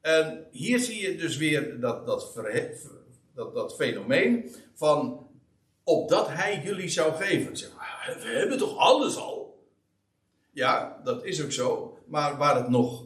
[0.01, 2.35] En hier zie je dus weer dat, dat,
[3.35, 5.24] dat, dat fenomeen van
[5.85, 7.57] opdat hij jullie zou geven.
[7.57, 7.71] Zeg,
[8.23, 9.65] we hebben toch alles al?
[10.51, 11.99] Ja, dat is ook zo.
[12.07, 13.05] Maar waar het nog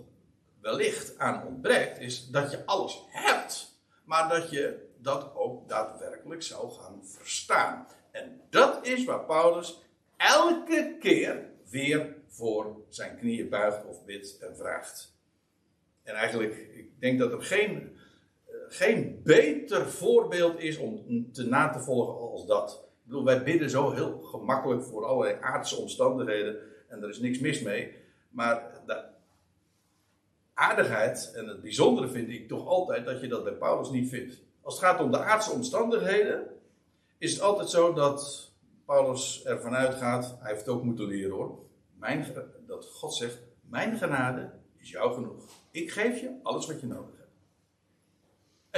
[0.60, 6.70] wellicht aan ontbreekt, is dat je alles hebt, maar dat je dat ook daadwerkelijk zou
[6.70, 7.86] gaan verstaan.
[8.10, 9.78] En dat is waar Paulus
[10.16, 15.16] elke keer weer voor zijn knieën buigt of bidt en vraagt.
[16.02, 17.97] En eigenlijk, ik denk dat er geen,
[18.68, 22.84] geen beter voorbeeld is om te na te volgen als dat.
[22.84, 26.56] Ik bedoel, wij bidden zo heel gemakkelijk voor allerlei aardse omstandigheden
[26.88, 27.94] en er is niks mis mee.
[28.30, 29.04] Maar de
[30.54, 34.42] aardigheid en het bijzondere vind ik toch altijd dat je dat bij Paulus niet vindt.
[34.62, 36.46] Als het gaat om de aardse omstandigheden,
[37.18, 38.52] is het altijd zo dat
[38.84, 41.58] Paulus ervan uitgaat, hij heeft het ook moeten leren hoor,
[41.98, 42.26] mijn,
[42.66, 45.44] dat God zegt, mijn genade is jou genoeg.
[45.70, 47.17] Ik geef je alles wat je nodig hebt.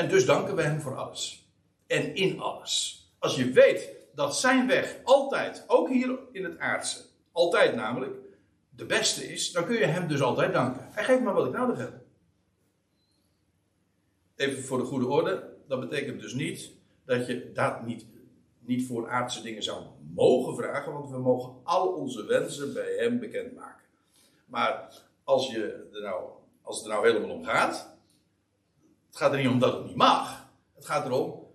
[0.00, 1.50] En dus danken we hem voor alles.
[1.86, 3.04] En in alles.
[3.18, 7.00] Als je weet dat zijn weg altijd, ook hier in het aardse,
[7.32, 8.16] altijd namelijk,
[8.70, 10.88] de beste is, dan kun je hem dus altijd danken.
[10.90, 11.92] Hij geeft me wat ik nodig heb.
[14.36, 16.70] Even voor de goede orde, dat betekent dus niet
[17.04, 18.06] dat je dat niet,
[18.58, 19.84] niet voor aardse dingen zou
[20.14, 23.86] mogen vragen, want we mogen al onze wensen bij hem bekendmaken.
[24.46, 26.30] Maar als, je er nou,
[26.62, 27.98] als het er nou helemaal om gaat,
[29.11, 30.49] het gaat er niet om dat het niet mag.
[30.75, 31.46] Het gaat erom,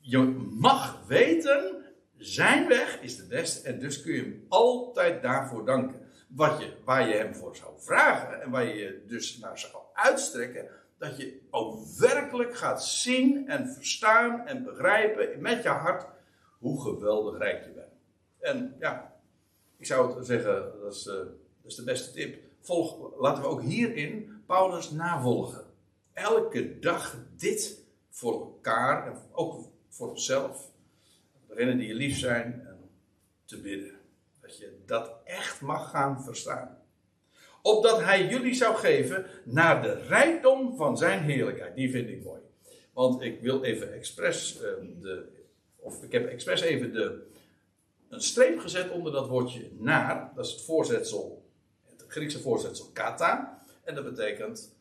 [0.00, 0.18] je
[0.50, 1.84] mag weten,
[2.16, 6.06] zijn weg is de beste en dus kun je hem altijd daarvoor danken.
[6.28, 9.72] Wat je, waar je hem voor zou vragen en waar je je dus naar zou
[9.92, 16.06] uitstrekken, dat je ook werkelijk gaat zien en verstaan en begrijpen met je hart
[16.58, 17.92] hoe geweldig rijk je bent.
[18.38, 19.12] En ja,
[19.76, 21.26] ik zou het zeggen, dat is, uh, dat
[21.64, 22.38] is de beste tip.
[22.60, 25.67] Volg, laten we ook hierin Paulus navolgen.
[26.18, 30.70] Elke dag dit voor elkaar en ook voor onszelf.
[31.48, 32.68] Degenen die je lief zijn
[33.44, 33.98] te bidden.
[34.40, 36.78] Dat je dat echt mag gaan verstaan
[37.68, 41.74] opdat hij jullie zou geven naar de rijkdom van zijn heerlijkheid.
[41.74, 42.40] Die vind ik mooi.
[42.92, 45.28] Want ik wil even expres ehm, de,
[45.76, 47.26] of ik heb expres even de,
[48.08, 50.32] een streep gezet onder dat woordje naar.
[50.34, 51.42] Dat is het voorzetsel,
[51.86, 53.62] het Griekse voorzetsel kata.
[53.84, 54.76] En dat betekent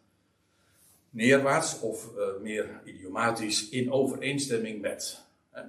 [1.09, 5.21] neerwaarts of uh, meer idiomatisch in overeenstemming met.
[5.51, 5.61] Hè.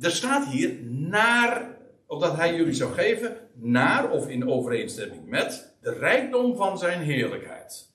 [0.00, 1.78] Er staat hier naar
[2.10, 7.90] opdat hij jullie zou geven naar of in overeenstemming met de rijkdom van zijn heerlijkheid.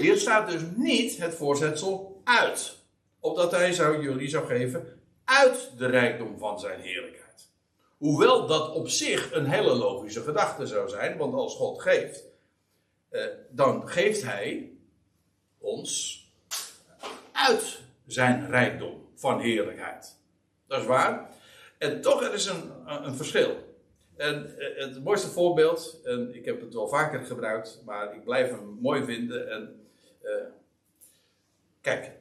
[0.00, 2.76] Hier staat dus niet het voorzetsel uit,
[3.20, 7.50] opdat hij zou jullie zou geven uit de rijkdom van zijn heerlijkheid.
[7.98, 12.24] Hoewel dat op zich een hele logische gedachte zou zijn, want als God geeft,
[13.14, 14.72] eh, dan geeft hij
[15.58, 16.22] ons
[17.32, 20.16] uit zijn rijkdom van heerlijkheid.
[20.66, 21.30] Dat is waar.
[21.78, 23.76] En toch, er is een, een verschil.
[24.16, 28.50] En eh, het mooiste voorbeeld, en ik heb het wel vaker gebruikt, maar ik blijf
[28.50, 29.50] hem mooi vinden.
[29.50, 29.86] En,
[30.22, 30.32] uh,
[31.80, 32.12] kijk,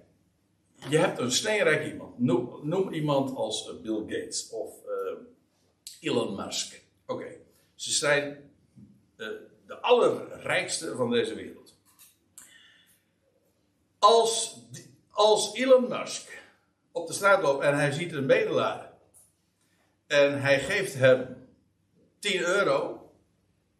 [0.90, 2.20] je hebt een steenrijk iemand.
[2.64, 4.74] Noem, iemand als Bill Gates of
[6.00, 6.82] Elon Musk.
[7.06, 7.36] Oké,
[7.76, 8.52] ze zijn
[9.68, 11.76] de allerrijkste van deze wereld.
[14.00, 14.60] Als,
[15.10, 16.42] als Elon Musk
[16.92, 18.94] op de straat loopt en hij ziet een bedelaar
[20.08, 21.48] en hij geeft hem
[22.20, 23.10] 10 euro.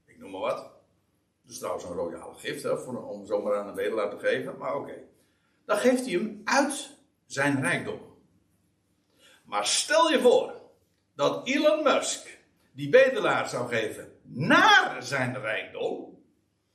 [0.06, 0.58] Ik noem maar wat.
[1.42, 4.58] Dat is trouwens een royale gift voor, om zomaar aan een bedelaar te geven.
[4.58, 4.96] Maar oké.
[5.66, 8.02] Dan geeft hij hem uit zijn rijkdom.
[9.46, 10.54] Maar stel je voor
[11.16, 12.33] dat Elon Musk
[12.74, 16.22] die bedelaar zou geven naar zijn rijkdom.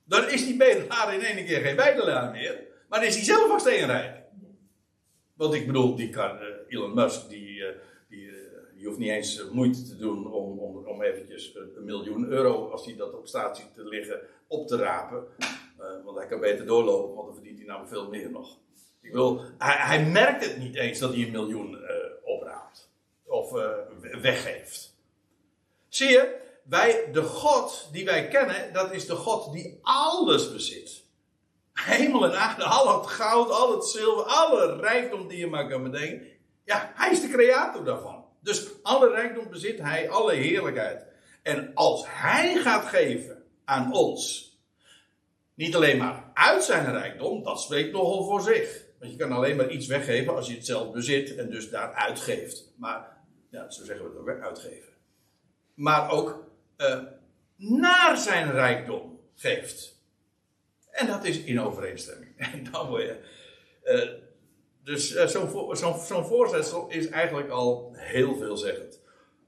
[0.04, 2.66] Dan is die bedelaar in één keer geen bedelaar meer.
[2.88, 4.18] Maar is hij zelf ook steenrijk.
[5.34, 7.66] Want ik bedoel, die kan, uh, Elon Musk die, uh,
[8.08, 8.30] die
[8.74, 12.70] je hoeft niet eens eh, moeite te doen om, om, om eventjes een miljoen euro,
[12.70, 15.24] als hij dat op staat ziet te liggen, op te rapen.
[16.04, 18.58] Want hij kan beter doorlopen, want dan verdient hij namelijk veel meer nog.
[19.00, 21.78] Ik wil, hij, hij merkt het niet eens dat hij een miljoen
[22.22, 22.90] opraapt.
[23.24, 23.52] Of
[24.20, 24.87] weggeeft.
[25.88, 31.02] Zie je, wij, de God die wij kennen, dat is de God die alles bezit.
[31.72, 35.82] Hemel en aarde, al het goud, al het zilver, alle rijkdom die je maar kan
[35.82, 36.26] bedenken.
[36.64, 38.24] Ja, hij is de creator daarvan.
[38.40, 41.04] Dus alle rijkdom bezit hij, alle heerlijkheid.
[41.42, 44.52] En als hij gaat geven aan ons,
[45.54, 48.84] niet alleen maar uit zijn rijkdom, dat spreekt nogal voor zich.
[48.98, 51.92] Want je kan alleen maar iets weggeven als je het zelf bezit en dus daar
[51.92, 52.72] uitgeeft.
[52.76, 53.16] Maar,
[53.50, 54.87] ja, zo zeggen we het ook, uitgeven.
[55.78, 56.44] Maar ook
[56.76, 57.02] uh,
[57.56, 60.00] naar zijn rijkdom geeft.
[60.90, 62.32] En dat is in overeenstemming.
[62.52, 63.20] En dan word je.
[63.84, 64.22] Uh,
[64.84, 69.00] dus uh, zo'n zo voorzetsel is eigenlijk al heel veelzeggend.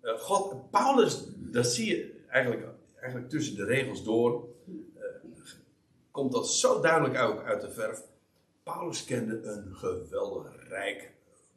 [0.03, 2.67] God, Paulus, dat zie je eigenlijk,
[3.01, 4.49] eigenlijk tussen de regels door,
[6.11, 8.03] komt dat zo duidelijk ook uit de verf.
[8.63, 11.13] Paulus kende een geweldig rijk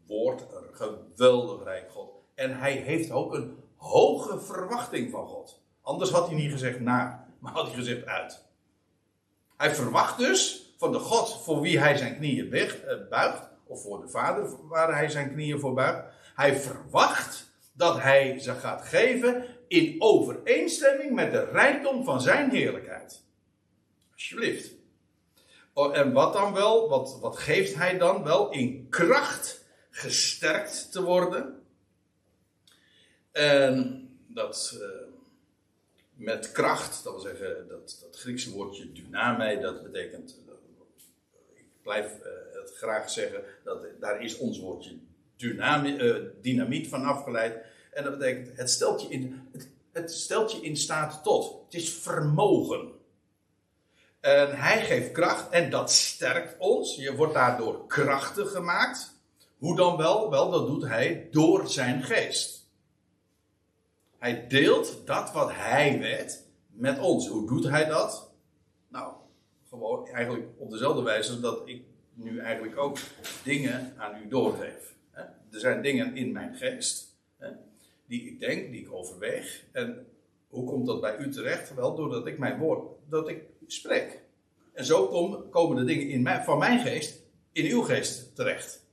[0.08, 2.10] woord, een geweldig rijk God.
[2.36, 5.62] En hij heeft ook een hoge verwachting van God.
[5.82, 8.46] Anders had hij niet gezegd naar, maar had hij gezegd uit.
[9.58, 14.02] Hij verwacht dus van de God voor wie hij zijn knieën eh, buigt, of voor
[14.02, 16.04] de Vader waar hij zijn knieën voor buigt.
[16.36, 23.24] Hij verwacht dat hij ze gaat geven in overeenstemming met de rijkdom van zijn heerlijkheid.
[24.14, 24.72] Alsjeblieft.
[25.74, 26.90] Oh, en wat dan wel?
[26.90, 28.52] Wat, wat geeft hij dan wel?
[28.52, 31.63] In kracht gesterkt te worden.
[33.34, 34.88] En dat uh,
[36.14, 40.38] met kracht, dat wil zeggen, dat, dat Griekse woordje dyname, dat betekent,
[41.54, 44.98] ik blijf uh, het graag zeggen, dat, daar is ons woordje
[45.36, 45.98] dynami,
[46.42, 47.56] dynamiet van afgeleid.
[47.92, 51.64] En dat betekent, het stelt, je in, het, het stelt je in staat tot.
[51.66, 52.92] Het is vermogen.
[54.20, 56.96] En hij geeft kracht en dat sterkt ons.
[56.96, 59.12] Je wordt daardoor krachtig gemaakt.
[59.58, 60.30] Hoe dan wel?
[60.30, 62.63] Wel, dat doet hij door zijn geest.
[64.24, 67.28] Hij deelt dat wat hij weet met ons.
[67.28, 68.32] Hoe doet hij dat?
[68.88, 69.14] Nou,
[69.70, 71.82] gewoon eigenlijk op dezelfde wijze dat ik
[72.14, 72.98] nu eigenlijk ook
[73.44, 74.96] dingen aan u doorgeef.
[75.52, 77.18] Er zijn dingen in mijn geest
[78.06, 79.64] die ik denk, die ik overweeg.
[79.72, 80.08] En
[80.48, 81.74] hoe komt dat bij u terecht?
[81.74, 84.22] Wel, doordat ik mijn woord, dat ik spreek.
[84.74, 85.08] En zo
[85.50, 88.86] komen de dingen in mijn, van mijn geest in uw geest terecht.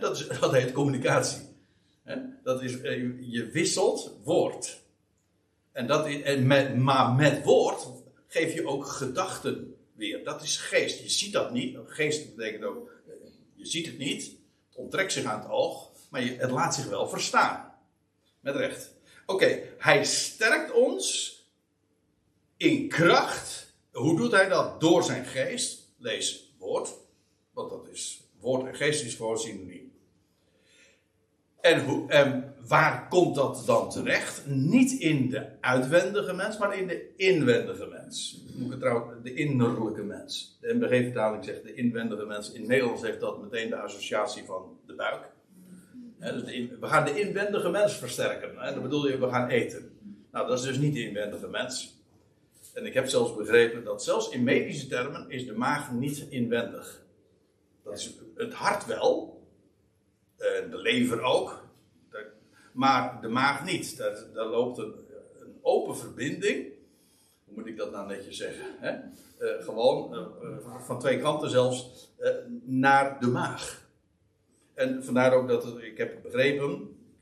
[0.00, 1.51] Dat, is, dat heet communicatie.
[2.42, 4.80] Dat is, eh, je wisselt woord.
[5.72, 7.86] En dat en met, maar met woord
[8.26, 10.24] geef je ook gedachten weer.
[10.24, 11.00] Dat is geest.
[11.02, 11.78] Je ziet dat niet.
[11.86, 13.14] Geest betekent ook, eh,
[13.54, 14.22] je ziet het niet.
[14.68, 15.90] Het onttrekt zich aan het oog.
[16.10, 17.74] Maar het laat zich wel verstaan.
[18.40, 18.94] Met recht.
[19.26, 21.36] Oké, hij sterkt ons
[22.56, 23.74] in kracht.
[23.92, 24.80] Hoe doet hij dat?
[24.80, 25.92] Door zijn geest.
[25.98, 26.94] Lees woord.
[27.52, 29.81] Want dat is, woord en geest is gewoon synoniem.
[31.62, 34.46] En, en waar komt dat dan terecht?
[34.46, 38.44] Niet in de uitwendige mens, maar in de inwendige mens.
[38.54, 40.58] Moet ik het trouwens, de innerlijke mens.
[40.60, 42.52] De MBG-vertaling zegt de inwendige mens.
[42.52, 45.22] In Nederlands heeft dat meteen de associatie van de buik.
[46.18, 46.42] dus
[46.80, 48.50] we gaan de inwendige mens versterken.
[48.56, 49.90] He, dat bedoel je, we gaan eten.
[50.32, 52.00] Nou, dat is dus niet de inwendige mens.
[52.74, 57.02] En ik heb zelfs begrepen dat zelfs in medische termen is de maag niet inwendig.
[57.84, 59.31] Dat is het hart wel,
[60.70, 61.64] de lever ook.
[62.72, 63.96] Maar de maag niet.
[63.96, 64.94] Daar, loopt een,
[65.60, 66.72] open verbinding.
[67.44, 68.66] Hoe moet ik dat nou netjes zeggen?
[68.78, 68.98] Hè?
[69.38, 72.10] Uh, gewoon uh, van twee kanten zelfs
[72.64, 73.90] naar de maag.
[74.74, 76.72] En vandaar ook dat ik heb begrepen,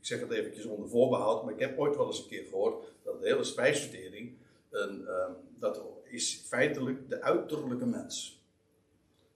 [0.00, 2.92] ik zeg het eventjes onder voorbehoud, maar ik heb ooit wel eens een keer gehoord
[3.04, 4.36] dat de hele spijsvertering,
[4.70, 5.08] een,
[5.58, 8.44] dat is feitelijk de uiterlijke mens.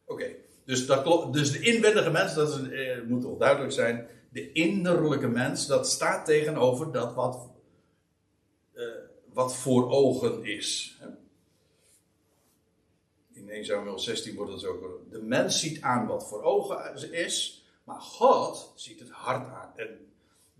[0.05, 4.09] Oké, dus, dat, dus de inwendige mens, dat eh, moet toch duidelijk zijn.
[4.31, 7.50] De innerlijke mens, dat staat tegenover dat wat,
[8.72, 8.85] eh,
[9.33, 10.98] wat voor ogen is.
[13.33, 15.00] In 1 Samuel 16 wordt het zo.
[15.11, 19.72] De mens ziet aan wat voor ogen is, maar God ziet het hart aan.
[19.77, 19.88] En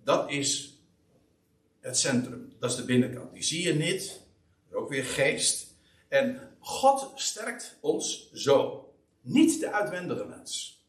[0.03, 0.79] dat is
[1.81, 2.53] het centrum.
[2.59, 3.33] Dat is de binnenkant.
[3.33, 4.21] Die zie je niet.
[4.73, 5.75] Ook weer geest.
[6.09, 8.84] En God sterkt ons zo.
[9.25, 10.83] Niet de uitwendige mens.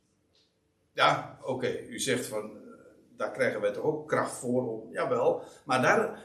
[0.93, 2.73] Ja, oké, u zegt van, eh,
[3.17, 4.69] daar krijgen wij toch ook kracht voor.
[4.69, 6.23] Om, jawel, maar daar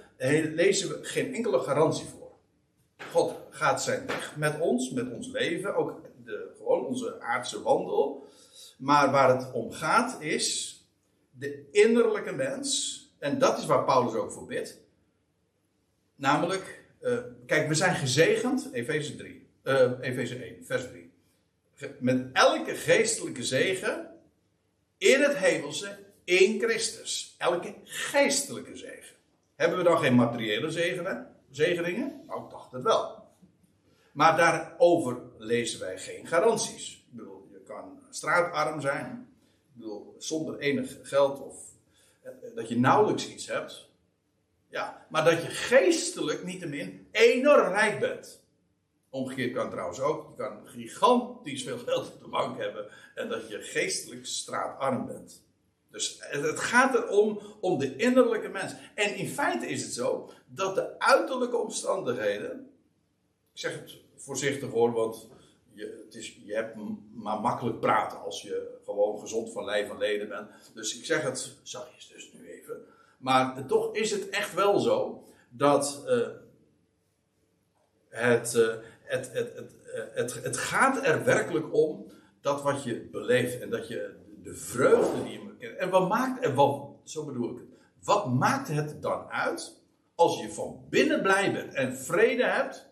[0.54, 2.30] lezen we geen enkele garantie voor.
[3.10, 8.26] God gaat zijn weg met ons, met ons leven, ook de, gewoon onze aardse wandel.
[8.78, 10.78] Maar waar het om gaat is
[11.30, 14.80] de innerlijke mens, en dat is waar Paulus ook voor bidt.
[16.14, 20.99] Namelijk, uh, kijk, we zijn gezegend, Efeze 3, uh, Efeze 1, vers 3
[21.98, 24.10] met elke geestelijke zegen
[24.98, 27.34] in het hemelse in Christus.
[27.38, 29.16] Elke geestelijke zegen.
[29.56, 30.70] Hebben we dan geen materiële
[31.50, 32.22] zegeningen?
[32.26, 33.28] Nou, ik dacht het wel.
[34.12, 36.92] Maar daarover lezen wij geen garanties.
[36.92, 39.28] Ik bedoel, je kan straatarm zijn.
[39.66, 41.56] Ik bedoel, zonder enig geld of
[42.22, 43.88] eh, dat je nauwelijks iets hebt.
[44.68, 48.42] Ja, maar dat je geestelijk niettemin enorm rijk bent.
[49.10, 50.28] Omgekeerd kan trouwens ook.
[50.28, 55.42] Je kan gigantisch veel geld op de bank hebben en dat je geestelijk straatarm bent.
[55.90, 58.74] Dus het gaat erom om de innerlijke mens.
[58.94, 62.70] En in feite is het zo dat de uiterlijke omstandigheden.
[63.52, 65.28] Ik zeg het voorzichtig hoor, want
[65.72, 66.76] je, het is, je hebt
[67.12, 70.50] maar makkelijk praten als je gewoon gezond van lijf en leden bent.
[70.74, 72.84] Dus ik zeg het zachtjes dus nu even.
[73.18, 76.28] Maar toch is het echt wel zo dat uh,
[78.08, 78.74] het, uh,
[79.10, 79.74] het, het, het,
[80.14, 85.22] het, het gaat er werkelijk om dat wat je beleeft en dat je de vreugde
[85.22, 85.76] die je kent.
[85.76, 87.68] En wat maakt, en wat, zo bedoel ik het,
[88.02, 89.80] wat maakt het dan uit
[90.14, 92.88] als je van binnen blij bent en vrede hebt,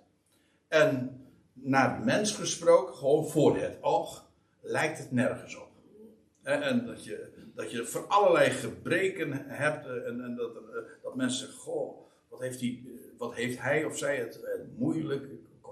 [0.68, 1.20] en
[1.52, 4.26] naar mens gesproken, gewoon voor het oog,
[4.60, 5.68] lijkt het nergens op.
[6.42, 10.62] En, en dat, je, dat je voor allerlei gebreken hebt eh, en, en dat, eh,
[11.02, 11.98] dat mensen zeggen, goh,
[12.28, 15.26] wat heeft, hij, eh, wat heeft hij of zij het, het moeilijk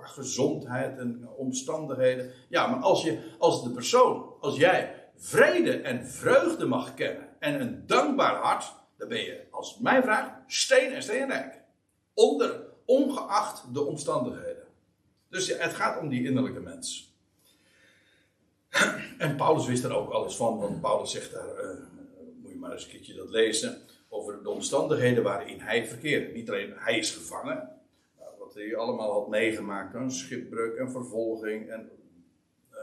[0.09, 2.30] gezondheid en omstandigheden.
[2.48, 7.61] Ja, maar als, je, als de persoon, als jij vrede en vreugde mag kennen en
[7.61, 11.61] een dankbaar hart, dan ben je, als het mij vraagt, steen en steenrijk.
[12.14, 14.64] Onder, ongeacht de omstandigheden.
[15.28, 17.14] Dus het gaat om die innerlijke mens.
[19.18, 21.70] En Paulus wist er ook alles van, want Paulus zegt daar, uh,
[22.42, 26.32] moet je maar eens een keertje dat lezen, over de omstandigheden waarin hij verkeerde.
[26.32, 27.76] Niet alleen hij is gevangen,
[28.57, 31.90] hij allemaal had meegemaakt, een schipbreuk en vervolging en
[32.72, 32.78] uh,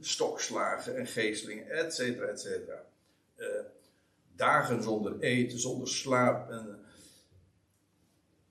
[0.00, 2.84] stokslagen en geestelingen, et cetera, et cetera.
[3.36, 3.46] Uh,
[4.36, 6.50] dagen zonder eten, zonder slaap.
[6.50, 6.78] En,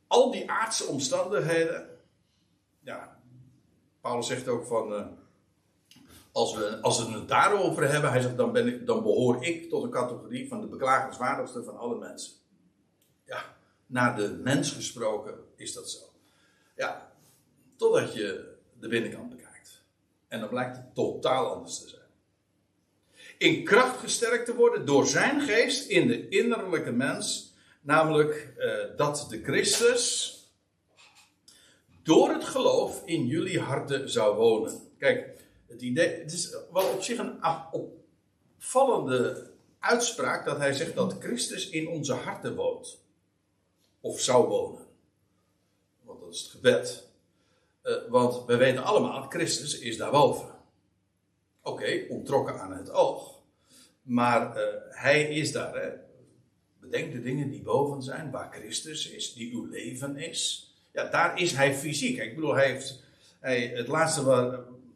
[0.07, 1.89] al die aardse omstandigheden.
[2.79, 3.19] Ja,
[4.01, 4.93] Paulus zegt ook van.
[4.93, 5.05] Uh,
[6.31, 9.69] als we, als we het daarover hebben, hij zegt, dan, ben ik, dan behoor ik
[9.69, 12.33] tot de categorie van de beklagenswaardigste van alle mensen.
[13.23, 13.55] Ja,
[13.85, 15.99] naar de mens gesproken is dat zo.
[16.75, 17.11] Ja,
[17.75, 19.83] totdat je de binnenkant bekijkt.
[20.27, 22.03] En dan blijkt het totaal anders te zijn.
[23.37, 27.53] In kracht gesterkt te worden door zijn geest in de innerlijke mens.
[27.81, 30.33] Namelijk uh, dat de Christus
[32.03, 34.91] door het geloof in jullie harten zou wonen.
[34.97, 35.35] Kijk,
[35.67, 37.39] het idee, het is wel op zich een
[37.71, 43.03] opvallende uitspraak dat hij zegt dat Christus in onze harten woont.
[43.99, 44.84] Of zou wonen.
[46.25, 47.07] Dat is het gebed.
[47.83, 50.49] Uh, want we weten allemaal, Christus is daarboven.
[51.61, 53.39] Oké, ontrokken aan het oog.
[54.01, 55.75] Maar uh, hij is daar.
[55.75, 55.89] Hè?
[56.79, 60.73] Bedenk de dingen die boven zijn, waar Christus is, die uw leven is.
[60.91, 62.17] Ja, daar is hij fysiek.
[62.17, 63.03] Ik bedoel, hij heeft,
[63.39, 64.23] hij, het laatste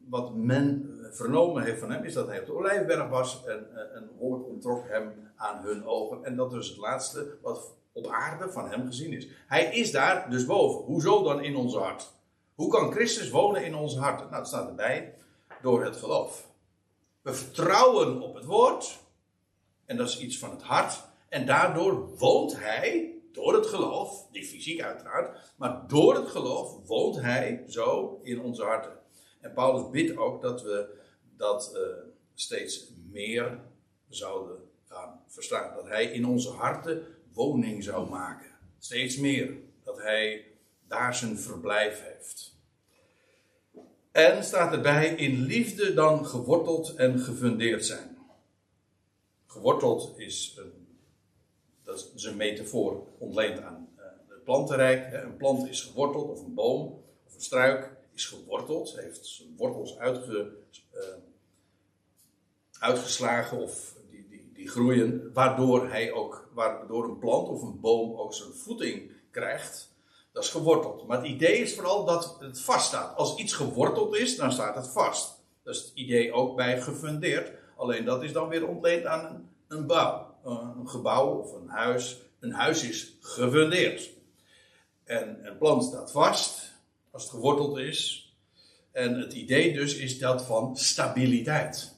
[0.10, 4.10] wat, men vernomen heeft van hem, is dat hij op de Olijfberg was en een
[4.18, 6.26] wolk ontrok hem aan hun ogen.
[6.26, 9.28] En dat is het laatste wat op aarde van hem gezien is.
[9.48, 10.86] Hij is daar dus boven.
[10.86, 12.12] Hoezo dan in ons hart?
[12.56, 14.26] Hoe kan Christus wonen in onze harten?
[14.26, 15.14] Nou, het staat erbij,
[15.62, 16.48] door het geloof.
[17.22, 19.00] We vertrouwen op het woord.
[19.86, 21.02] En dat is iets van het hart.
[21.30, 27.22] En daardoor woont hij, door het geloof, die fysiek uiteraard, maar door het geloof woont
[27.22, 28.98] hij zo in onze harten.
[29.40, 30.98] En Paulus bidt ook dat we
[31.38, 31.82] dat uh,
[32.34, 33.60] steeds meer
[34.10, 35.76] zouden gaan verstaan.
[35.76, 37.04] Dat hij in onze harten
[37.34, 38.52] woning zou maken.
[38.80, 39.58] Steeds meer.
[39.84, 40.46] Dat hij
[40.88, 42.58] daar zijn verblijf heeft.
[44.12, 48.18] En staat erbij in liefde dan geworteld en gefundeerd zijn.
[49.46, 50.88] Geworteld is een,
[51.84, 55.14] dat is een metafoor ontleend aan uh, het plantenrijk.
[55.14, 59.98] Een plant is geworteld, of een boom, of een struik is geworteld, heeft zijn wortels
[59.98, 60.52] uitge,
[60.94, 61.02] uh,
[62.80, 63.96] uitgeslagen of
[64.60, 69.94] die, groeien, waardoor, hij ook, waardoor een plant of een boom ook zijn voeting krijgt.
[70.32, 71.08] Dat is geworteld.
[71.08, 73.16] Maar het idee is vooral dat het vaststaat.
[73.16, 75.44] Als iets geworteld is, dan staat het vast.
[75.64, 77.52] Dat is het idee ook bij gefundeerd.
[77.78, 80.36] Alleen dat is dan weer ontleend aan een, een bouw.
[80.44, 82.22] Een gebouw of een huis.
[82.40, 84.10] Een huis is gefundeerd.
[85.04, 86.74] En een plant staat vast
[87.12, 88.34] als het geworteld is.
[88.92, 91.96] En het idee dus is dat van stabiliteit.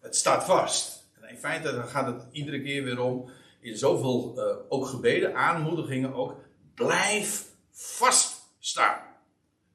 [0.00, 0.95] Het staat vast.
[1.36, 3.30] In feite gaat het iedere keer weer om,
[3.60, 6.34] in zoveel uh, ook gebeden, aanmoedigingen ook,
[6.74, 9.00] blijf vaststaan.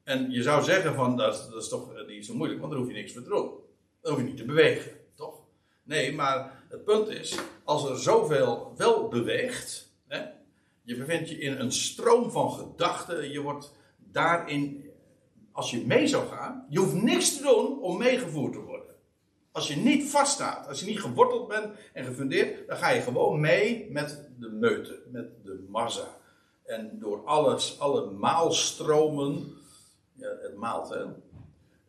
[0.03, 2.91] En je zou zeggen van, dat dat is toch niet zo moeilijk, want dan hoef
[2.91, 3.51] je niks voor te doen.
[4.01, 5.39] Dan hoef je niet te bewegen, toch?
[5.83, 10.25] Nee, maar het punt is, als er zoveel wel beweegt, hè,
[10.81, 14.89] je bevindt je in een stroom van gedachten, je wordt daarin,
[15.51, 18.70] als je mee zou gaan, je hoeft niks te doen om meegevoerd te worden.
[19.51, 23.39] Als je niet vaststaat, als je niet geworteld bent en gefundeerd, dan ga je gewoon
[23.39, 26.17] mee met de meute, met de massa.
[26.65, 29.57] En door alles, alle maalstromen,
[30.13, 31.03] ja, het maalt hè,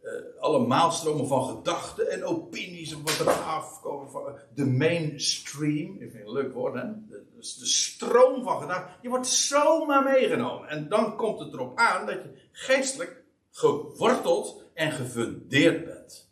[0.03, 6.11] uh, alle maalstromen van gedachten en opinies en wat er afkomen van de mainstream, ik
[6.11, 10.69] vind een leuk woord hè, de, dus de stroom van gedachten, je wordt zomaar meegenomen.
[10.69, 16.31] En dan komt het erop aan dat je geestelijk geworteld en gefundeerd bent.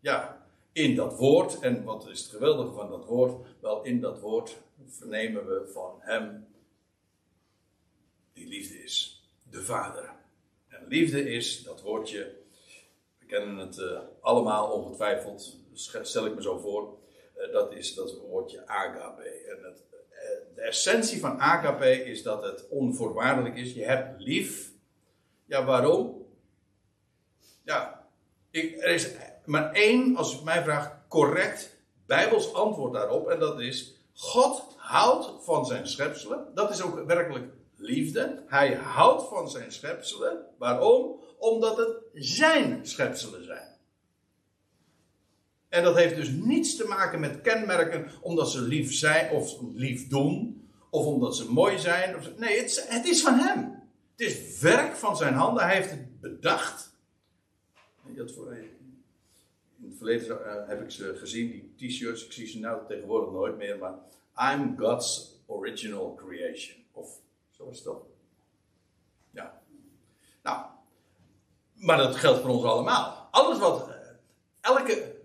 [0.00, 0.39] Ja,
[0.72, 3.46] in dat woord, en wat is het geweldige van dat woord?
[3.60, 4.56] Wel, in dat woord
[4.86, 6.46] vernemen we van hem
[8.32, 10.14] die liefde is, de Vader.
[10.68, 12.38] En liefde is, dat woordje
[13.26, 15.56] kennen het uh, allemaal ongetwijfeld,
[16.02, 16.98] stel ik me zo voor.
[17.38, 19.22] Uh, dat is dat woordje agape.
[19.22, 19.82] En het
[20.60, 23.72] de essentie van AKP is dat het onvoorwaardelijk is.
[23.72, 24.72] Je hebt lief.
[25.44, 26.26] Ja, waarom?
[27.62, 28.08] Ja,
[28.50, 29.12] ik, er is
[29.44, 31.78] maar één, als ik mij vraagt, correct
[32.10, 33.28] Bijbels antwoord daarop.
[33.28, 36.46] En dat is: God houdt van zijn schepselen.
[36.54, 38.42] Dat is ook werkelijk liefde.
[38.46, 40.46] Hij houdt van zijn schepselen.
[40.58, 41.20] Waarom?
[41.38, 43.68] Omdat het zijn schepselen zijn.
[45.68, 50.08] En dat heeft dus niets te maken met kenmerken omdat ze lief zijn of lief
[50.08, 50.62] doen.
[50.90, 52.16] Of omdat ze mooi zijn.
[52.36, 53.58] Nee, het het is van hem.
[54.16, 55.64] Het is werk van zijn handen.
[55.64, 56.94] Hij heeft het bedacht.
[58.16, 58.56] Dat voor,
[60.00, 62.24] verleden eh, heb ik ze gezien, die t-shirts.
[62.24, 63.78] Ik zie ze nou tegenwoordig nooit meer.
[63.78, 63.94] Maar
[64.54, 66.76] I'm God's original creation.
[66.92, 67.08] Of
[67.50, 67.94] zo is het?
[69.30, 69.60] Ja.
[70.42, 70.64] Nou.
[71.74, 73.28] Maar dat geldt voor ons allemaal.
[73.30, 73.88] Alles wat.
[73.88, 73.94] eh,
[74.60, 75.18] Elke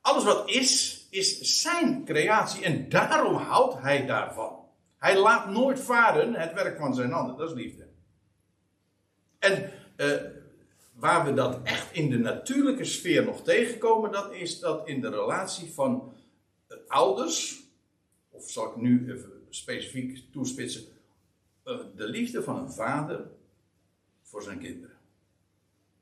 [0.00, 4.64] alles wat is, is zijn creatie en daarom houdt hij daarvan.
[4.98, 7.86] Hij laat nooit varen het werk van zijn handen, dat is liefde.
[9.38, 10.12] En eh,
[10.96, 15.10] waar we dat echt in de natuurlijke sfeer nog tegenkomen, dat is dat in de
[15.10, 16.14] relatie van
[16.66, 17.62] eh, ouders,
[18.30, 20.84] of zal ik nu even specifiek toespitsen,
[21.62, 23.26] eh, de liefde van een vader
[24.22, 24.96] voor zijn kinderen.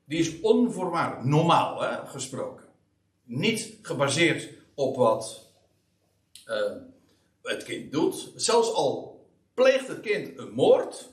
[0.05, 2.65] Die is onvoorwaardelijk, normaal hè, gesproken
[3.25, 5.53] niet gebaseerd op wat
[6.47, 6.73] uh,
[7.43, 8.33] het kind doet.
[8.37, 11.11] Zelfs al pleegt het kind een moord,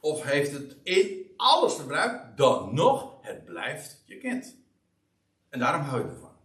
[0.00, 4.56] of heeft het in alles verbruikt, dan nog, het blijft je kind.
[5.48, 6.36] En daarom hou je ervan.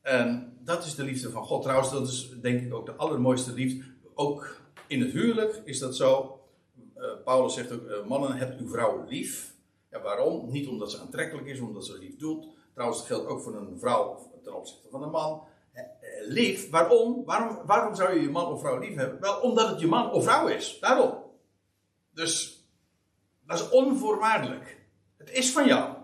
[0.00, 1.62] En dat is de liefde van God.
[1.62, 3.84] Trouwens, dat is denk ik ook de allermooiste liefde.
[4.14, 6.40] Ook in het huwelijk is dat zo.
[6.96, 9.54] Uh, Paulus zegt ook, uh, mannen, hebt uw vrouw lief.
[9.90, 10.50] Ja, waarom?
[10.50, 12.46] Niet omdat ze aantrekkelijk is, omdat ze lief doet.
[12.72, 15.42] Trouwens, dat geldt ook voor een vrouw ten opzichte van een man.
[16.28, 17.24] Lief, waarom?
[17.24, 17.66] waarom?
[17.66, 19.20] Waarom zou je je man of vrouw lief hebben?
[19.20, 20.78] Wel, omdat het je man of vrouw is.
[20.80, 21.14] Daarom.
[22.10, 22.55] Dus,
[23.46, 24.76] dat is onvoorwaardelijk.
[25.16, 25.96] Het is van jou.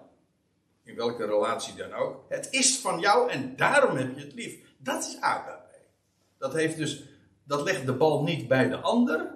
[0.83, 2.25] In welke relatie dan ook.
[2.29, 4.59] Het is van jou en daarom heb je het lief.
[4.79, 5.61] Dat is AKP.
[6.39, 7.03] Dat heeft dus,
[7.45, 9.31] dat legt de bal niet bij de ander.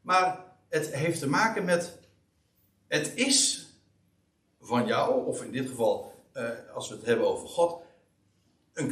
[0.00, 1.98] Maar het heeft te maken met,
[2.88, 3.68] het is
[4.60, 7.82] van jou, of in dit geval uh, als we het hebben over God,
[8.72, 8.88] een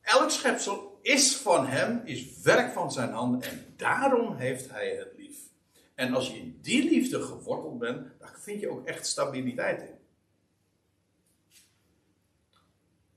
[0.00, 5.12] elk schepsel is van hem, is werk van zijn handen en daarom heeft hij het
[5.16, 5.19] lief.
[6.00, 9.98] En als je in die liefde geworteld bent, dan vind je ook echt stabiliteit in.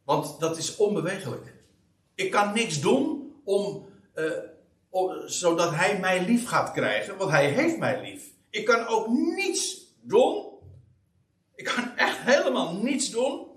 [0.04, 1.54] Want dat is onbewegelijk.
[2.16, 4.32] Ik kan niks doen om, uh,
[4.90, 8.32] om, zodat hij mij lief gaat krijgen, want hij heeft mij lief.
[8.50, 10.46] Ik kan ook niets doen.
[11.56, 13.48] Ik kan echt helemaal niets doen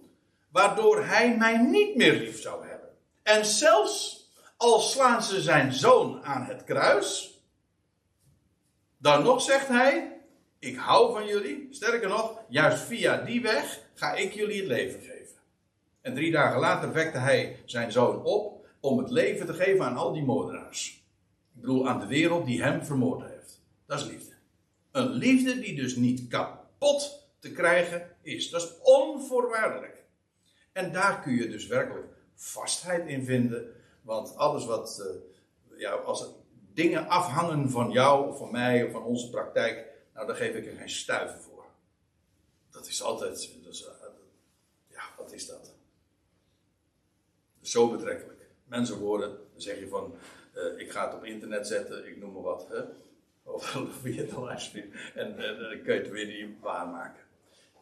[0.51, 2.89] waardoor hij mij niet meer lief zou hebben.
[3.23, 7.36] En zelfs al slaan ze zijn zoon aan het kruis,
[8.99, 10.21] dan nog zegt hij:
[10.59, 11.67] Ik hou van jullie.
[11.71, 15.37] Sterker nog, juist via die weg ga ik jullie het leven geven.
[16.01, 19.97] En drie dagen later wekte hij zijn zoon op om het leven te geven aan
[19.97, 21.05] al die moordenaars.
[21.55, 23.63] Ik bedoel, aan de wereld die hem vermoord heeft.
[23.87, 24.33] Dat is liefde.
[24.91, 28.51] Een liefde die dus niet kapot te krijgen is.
[28.51, 30.05] Dat is onvoorwaardelijk.
[30.73, 33.67] En daar kun je dus werkelijk vastheid in vinden.
[34.03, 36.29] Want alles wat, uh, ja, als er
[36.77, 40.67] dingen afhangen van jou of van mij of van onze praktijk, nou daar geef ik
[40.67, 41.65] er geen stuiver voor.
[42.71, 43.73] Dat is altijd, uh,
[44.89, 45.75] ja, wat is dat?
[47.63, 48.41] Zo betrekkelijk.
[48.65, 50.15] Mensen worden, dan zeg je van,
[50.55, 52.81] uh, ik ga het op internet zetten, ik noem maar wat, hè?
[53.43, 57.23] of via de livestream, en dan kun je het weer niet waarmaken.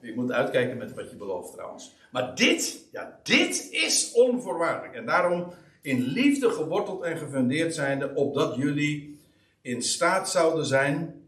[0.00, 1.94] Je moet uitkijken met wat je belooft trouwens.
[2.10, 4.94] Maar dit, ja, dit is onvoorwaardelijk.
[4.94, 5.52] En daarom
[5.84, 9.18] in liefde geworteld en gefundeerd zijnde, opdat jullie
[9.60, 11.26] in staat zouden zijn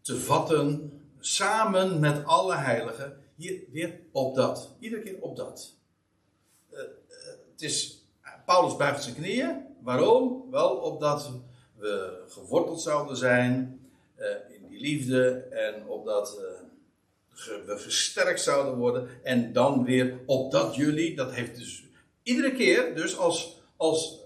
[0.00, 4.70] te vatten, samen met alle heiligen, hier weer op dat.
[4.78, 5.74] Iedere keer op dat.
[6.72, 6.86] Uh, uh,
[7.52, 8.04] het is,
[8.46, 9.62] Paulus buigt zijn knieën.
[9.80, 10.50] Waarom?
[10.50, 11.32] Wel opdat
[11.76, 13.80] we geworteld zouden zijn
[14.18, 16.38] uh, in die liefde en opdat
[17.66, 19.08] we versterkt zouden worden.
[19.22, 21.83] En dan weer opdat jullie, dat heeft dus
[22.24, 24.20] iedere keer, dus als, als,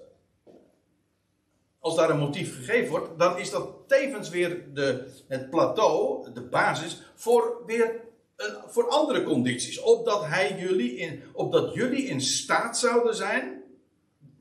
[1.78, 6.42] als daar een motief gegeven wordt, dan is dat tevens weer de, het plateau, de
[6.42, 8.00] basis, voor weer
[8.36, 9.80] een, voor andere condities.
[9.80, 13.62] Opdat, hij jullie in, opdat jullie in staat zouden zijn.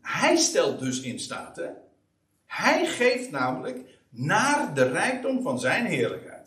[0.02, 1.56] Hij stelt dus in staat.
[1.56, 1.70] Hè?
[2.46, 6.38] Hij geeft namelijk naar de rijkdom van zijn heerlijkheid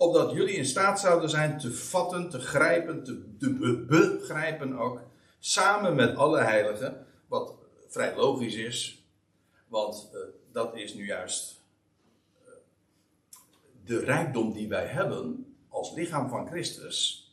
[0.00, 5.02] opdat jullie in staat zouden zijn te vatten, te grijpen, te, te be begrijpen ook,
[5.40, 7.54] samen met alle heiligen, wat
[7.88, 9.04] vrij logisch is.
[9.68, 10.20] Want eh,
[10.52, 11.62] dat is nu juist
[12.44, 12.52] eh,
[13.84, 17.28] de rijkdom die wij hebben als lichaam van Christus,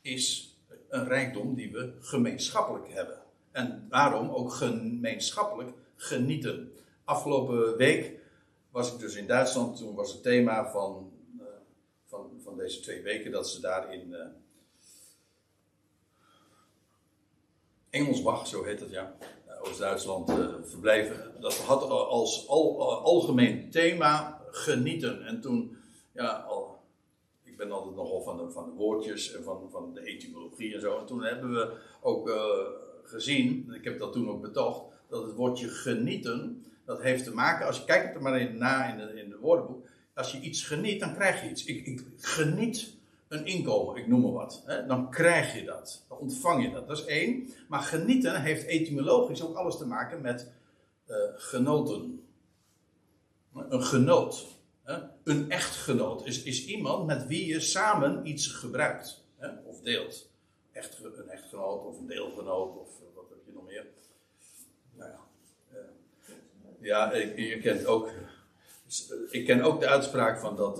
[0.00, 0.56] is
[0.88, 3.18] een rijkdom die we gemeenschappelijk hebben.
[3.50, 6.72] En daarom ook gemeenschappelijk genieten.
[7.04, 8.12] Afgelopen week
[8.70, 9.76] was ik dus in Duitsland.
[9.76, 11.44] Toen was het thema van, uh,
[12.04, 14.14] van, van deze twee weken dat ze daar in
[17.96, 19.16] Engelsbach, zo heet het ja,
[19.62, 21.32] Oost-Duitsland uh, verblijven.
[21.40, 25.26] Dat had als al, algemeen thema genieten.
[25.26, 25.76] En toen,
[26.12, 26.46] ja,
[27.42, 30.80] ik ben altijd nogal van de, van de woordjes en van, van de etymologie en
[30.80, 30.98] zo.
[30.98, 32.30] En toen hebben we ook
[33.04, 37.66] gezien, ik heb dat toen ook betoogd, dat het woordje genieten, dat heeft te maken,
[37.66, 40.64] als je kijkt er maar in, na in de, in de woordenboek, als je iets
[40.64, 41.64] geniet, dan krijg je iets.
[41.64, 42.95] Ik geniet
[43.28, 44.62] een inkomen, ik noem maar wat.
[44.66, 44.86] Hè?
[44.86, 46.88] Dan krijg je dat, dan ontvang je dat.
[46.88, 47.50] Dat is één.
[47.68, 50.52] Maar genieten heeft etymologisch ook alles te maken met
[51.06, 52.26] uh, genoten.
[53.54, 54.46] Een genoot.
[54.82, 54.98] Hè?
[55.24, 59.48] Een echtgenoot is, is iemand met wie je samen iets gebruikt hè?
[59.64, 60.30] of deelt.
[60.72, 63.86] Echt, een echtgenoot of een deelgenoot of wat heb je nog meer.
[64.94, 65.20] Nou ja,
[65.72, 65.78] uh,
[66.80, 68.10] ja je kent ook.
[69.30, 70.78] Ik ken ook de uitspraak van dat.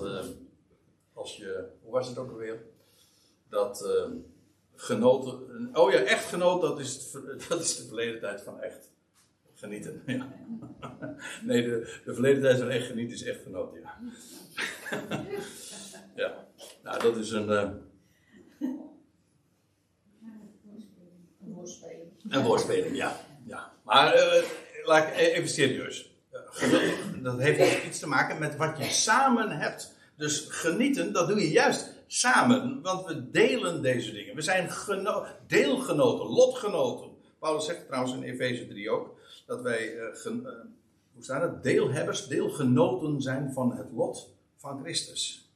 [1.27, 1.69] Uh, als je.
[1.83, 2.63] Hoe was het ook alweer?
[3.49, 3.83] Dat.
[3.87, 4.17] Uh,
[4.77, 5.71] genoten.
[5.73, 8.95] Oh ja, echtgenoot, dat is, het, dat is de verleden tijd van echt.
[9.55, 10.29] Genieten, ja.
[11.43, 13.99] Nee, de, de verleden tijd van echt genieten is echtgenoot, ja.
[16.23, 16.47] ja,
[16.83, 17.49] nou, dat is een.
[22.29, 23.21] Een woordspeling, ja.
[23.47, 23.73] ja.
[23.83, 24.43] Maar uh,
[24.85, 26.15] laat ik even serieus.
[26.63, 29.96] Uh, dat heeft iets te maken met wat je samen hebt.
[30.17, 32.83] Dus genieten, dat doe je juist samen.
[32.83, 34.35] Want we delen deze dingen.
[34.35, 34.71] We zijn
[35.47, 37.11] deelgenoten, lotgenoten.
[37.39, 39.19] Paulus zegt trouwens in Efeze 3 ook.
[39.47, 40.27] Dat wij, uh,
[41.13, 41.63] hoe het?
[41.63, 45.51] Deelhebbers, deelgenoten zijn van het lot van Christus.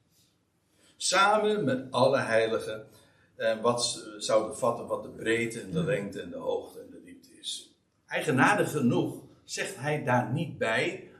[0.96, 2.86] Samen met alle heiligen
[3.36, 7.02] en wat zou bevatten wat de breedte en de lengte en de hoogte en de
[7.04, 7.74] diepte is.
[8.06, 11.10] Eigenaardig genoeg zegt hij daar niet bij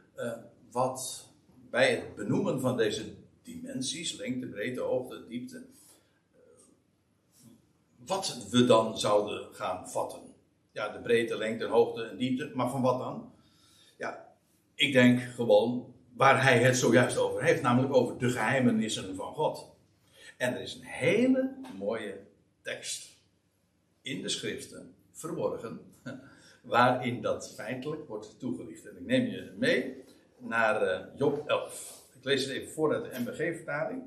[0.70, 1.28] wat
[1.70, 3.05] bij het benoemen van deze
[3.53, 5.62] dimensies, lengte, breedte, hoogte, diepte, uh,
[8.07, 10.20] wat we dan zouden gaan vatten.
[10.72, 13.32] Ja, de breedte, lengte, hoogte en diepte, maar van wat dan?
[13.98, 14.34] Ja,
[14.74, 19.70] ik denk gewoon waar hij het zojuist over heeft, namelijk over de geheimenissen van God.
[20.36, 22.20] En er is een hele mooie
[22.62, 23.18] tekst
[24.03, 25.80] in de schriften verborgen,
[26.62, 28.86] waarin dat feitelijk wordt toegelicht.
[28.86, 30.05] En ik neem je mee
[30.38, 31.99] naar uh, Job 11.
[32.20, 34.02] Ik lees het even voor uit de MBG-vertaling.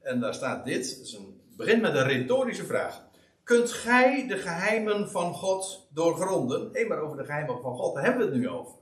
[0.00, 3.06] En daar staat dit, het begint met een retorische vraag.
[3.42, 6.68] Kunt gij de geheimen van God doorgronden?
[6.72, 8.74] Hé, maar over de geheimen van God, daar hebben we het nu over.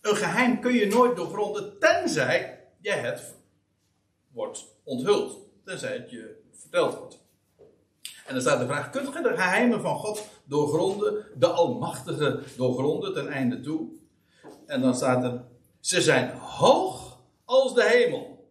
[0.00, 3.34] Een geheim kun je nooit doorgronden, tenzij je het
[4.32, 7.22] wordt onthuld tenzij het je verteld wordt.
[8.26, 13.14] En dan staat de vraag: kunt gij de geheimen van God doorgronden, de Almachtige doorgronden
[13.14, 13.88] ten einde toe?
[14.66, 15.44] En dan staat er:
[15.80, 16.93] ze zijn hoog
[17.62, 18.48] als de hemel.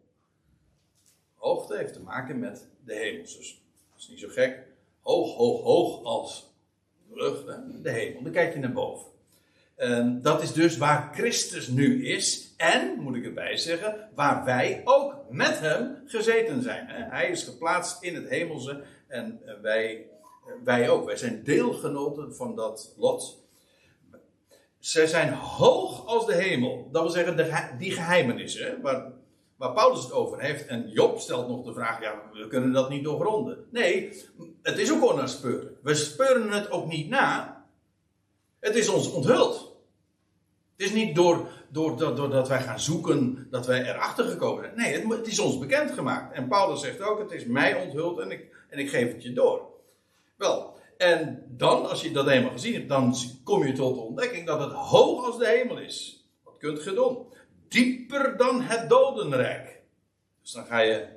[1.36, 3.22] Hoogte heeft te maken met de hemel.
[3.22, 4.68] Dus dat is niet zo gek.
[5.01, 6.54] Hoog, hoog, hoog als
[7.10, 7.45] de lucht,
[7.84, 8.24] de hemel.
[8.24, 9.12] Dan kijk je naar boven.
[9.76, 12.54] En dat is dus waar Christus nu is.
[12.58, 16.86] En, moet ik erbij zeggen, waar wij ook met hem gezeten zijn.
[16.88, 20.06] Hij is geplaatst in het hemelse en wij,
[20.64, 21.06] wij ook.
[21.06, 23.43] Wij zijn deelgenoten van dat lot.
[24.84, 26.90] Zij zijn hoog als de hemel.
[26.92, 29.12] Dat wil zeggen, de, die geheimenissen, waar,
[29.56, 30.66] waar Paulus het over heeft.
[30.66, 33.66] En Job stelt nog de vraag, ja, we kunnen dat niet doorgronden.
[33.72, 34.24] Nee,
[34.62, 35.78] het is ook onnaspeuren.
[35.82, 37.66] We speuren het ook niet na.
[38.60, 39.76] Het is ons onthuld.
[40.78, 44.76] Het is niet door, door, door, doordat wij gaan zoeken dat wij erachter gekomen zijn.
[44.76, 46.34] Nee, het, het, is ons bekendgemaakt.
[46.34, 49.34] En Paulus zegt ook: Het is mij onthuld en ik, en ik geef het je
[49.34, 49.62] door.
[50.36, 50.73] Wel,
[51.04, 54.60] en dan, als je dat eenmaal gezien hebt, dan kom je tot de ontdekking dat
[54.60, 56.28] het hoog als de hemel is.
[56.43, 57.26] Wat kunt je doen?
[57.68, 59.82] Dieper dan het dodenrijk.
[60.41, 61.08] Dus dan ga je.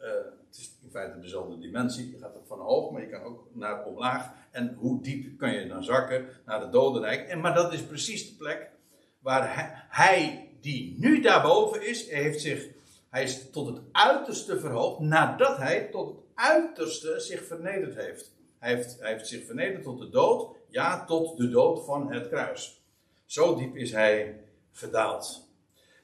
[0.00, 0.08] Uh,
[0.46, 2.10] het is in feite dezelfde dimensie.
[2.10, 4.30] Je gaat van hoog, maar je kan ook naar omlaag.
[4.50, 7.28] En hoe diep kan je dan zakken naar het dodenrijk?
[7.28, 8.70] En, maar dat is precies de plek
[9.18, 12.68] waar hij, hij, die nu daarboven is, heeft zich,
[13.10, 18.35] hij is tot het uiterste verhoogd nadat hij tot het uiterste zich vernederd heeft.
[18.66, 22.80] Hij heeft, heeft zich vernederd tot de dood, ja, tot de dood van het kruis.
[23.24, 24.40] Zo diep is hij
[24.72, 25.48] gedaald.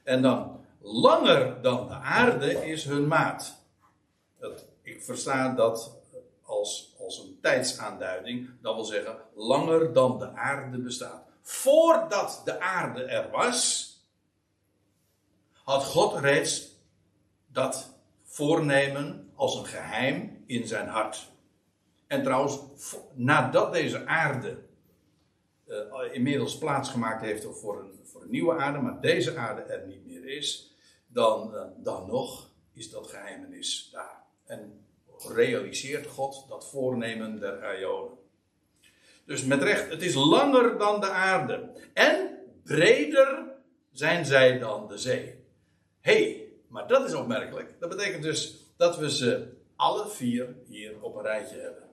[0.02, 3.56] En dan, langer dan de aarde is hun maat.
[4.38, 5.96] Dat, ik versta dat
[6.42, 11.22] als, als een tijdsaanduiding, dat wil zeggen, langer dan de aarde bestaat.
[11.40, 13.90] voordat de aarde er was,
[15.52, 16.68] had God reeds
[17.46, 21.30] dat voornemen als een geheim in zijn hart.
[22.12, 22.60] En trouwens,
[23.14, 24.58] nadat deze aarde
[25.66, 25.78] uh,
[26.12, 30.24] inmiddels plaatsgemaakt heeft voor een, voor een nieuwe aarde, maar deze aarde er niet meer
[30.24, 34.22] is, dan, uh, dan nog is dat geheimenis daar.
[34.46, 34.84] En
[35.34, 38.18] realiseert God dat voornemen der Aionen.
[39.24, 41.70] Dus met recht, het is langer dan de aarde.
[41.92, 43.44] En breder
[43.92, 45.44] zijn zij dan de zee.
[46.00, 47.80] Hé, hey, maar dat is opmerkelijk.
[47.80, 51.90] Dat betekent dus dat we ze alle vier hier op een rijtje hebben.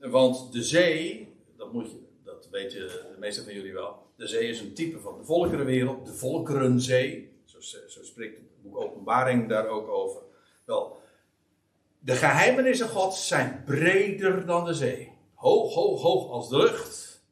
[0.00, 4.06] Want de zee, dat, moet je, dat weten de meeste van jullie wel.
[4.16, 7.32] De zee is een type van de volkerenwereld, de volkerenzee.
[7.44, 10.22] Zo, zo spreekt het boek Openbaring daar ook over.
[10.64, 10.96] Wel,
[11.98, 15.12] de geheimenissen Gods zijn breder dan de zee.
[15.34, 17.22] Hoog, hoog, hoog als de lucht.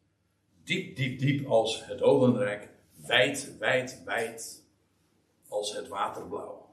[0.64, 2.68] Diep, diep, diep als het ogenrijk.
[3.06, 4.64] Wijd, wijd, wijd
[5.48, 6.66] als het waterblauw.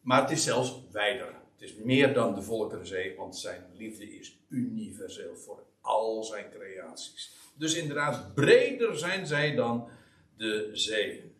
[0.00, 1.34] Maar het is zelfs wijder.
[1.58, 7.32] Het is meer dan de volkerenzee, want zijn liefde is universeel voor al zijn creaties.
[7.54, 9.88] Dus inderdaad, breder zijn zij dan
[10.36, 11.32] de zee.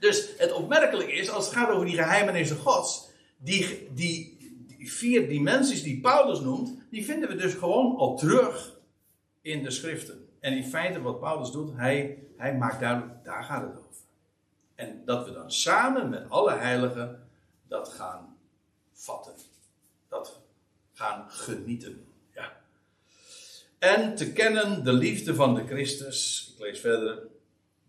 [0.00, 5.28] Dus het opmerkelijke is, als het gaat over die geheimenissen Gods, die, die, die vier
[5.28, 8.80] dimensies die Paulus noemt, die vinden we dus gewoon al terug
[9.40, 10.28] in de schriften.
[10.40, 14.02] En in feite wat Paulus doet, hij, hij maakt duidelijk, daar gaat het over.
[14.74, 17.28] En dat we dan samen met alle heiligen
[17.66, 18.37] dat gaan
[18.98, 19.34] vatten.
[20.08, 20.40] Dat
[20.92, 22.06] gaan genieten.
[22.34, 22.60] Ja.
[23.78, 27.26] En te kennen de liefde van de Christus, ik lees verder,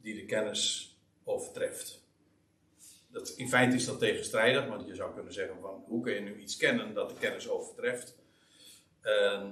[0.01, 2.01] die de kennis overtreft.
[3.11, 6.19] Dat, in feite is dat tegenstrijdig, want je zou kunnen zeggen van hoe kun je
[6.19, 8.15] nu iets kennen dat de kennis overtreft.
[9.03, 9.49] Uh,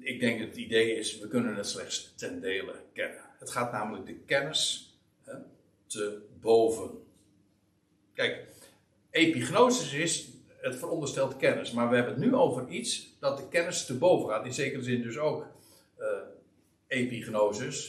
[0.00, 3.24] ik denk het idee is, we kunnen het slechts ten dele kennen.
[3.38, 5.34] Het gaat namelijk de kennis hè,
[5.86, 6.90] te boven.
[8.14, 8.55] Kijk,
[9.16, 10.28] epignosis is,
[10.60, 14.28] het veronderstelt kennis, maar we hebben het nu over iets dat de kennis te boven
[14.28, 14.44] gaat.
[14.44, 15.46] In zekere zin dus ook
[15.98, 16.06] uh,
[16.86, 17.86] epignosis.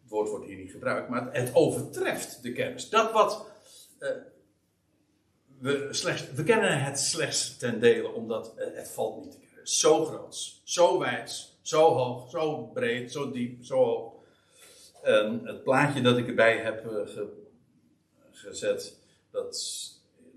[0.00, 2.90] Het woord wordt hier niet gebruikt, maar het overtreft de kennis.
[2.90, 3.46] Dat wat
[4.00, 4.08] uh,
[5.58, 9.68] we slechts, we kennen het slechts ten dele, omdat uh, het valt niet te kennen.
[9.68, 14.16] Zo groot, zo wijd, zo hoog, zo breed, zo diep, zo hoog.
[15.44, 17.28] Het plaatje dat ik erbij heb ge,
[18.30, 18.98] gezet,
[19.30, 19.56] dat,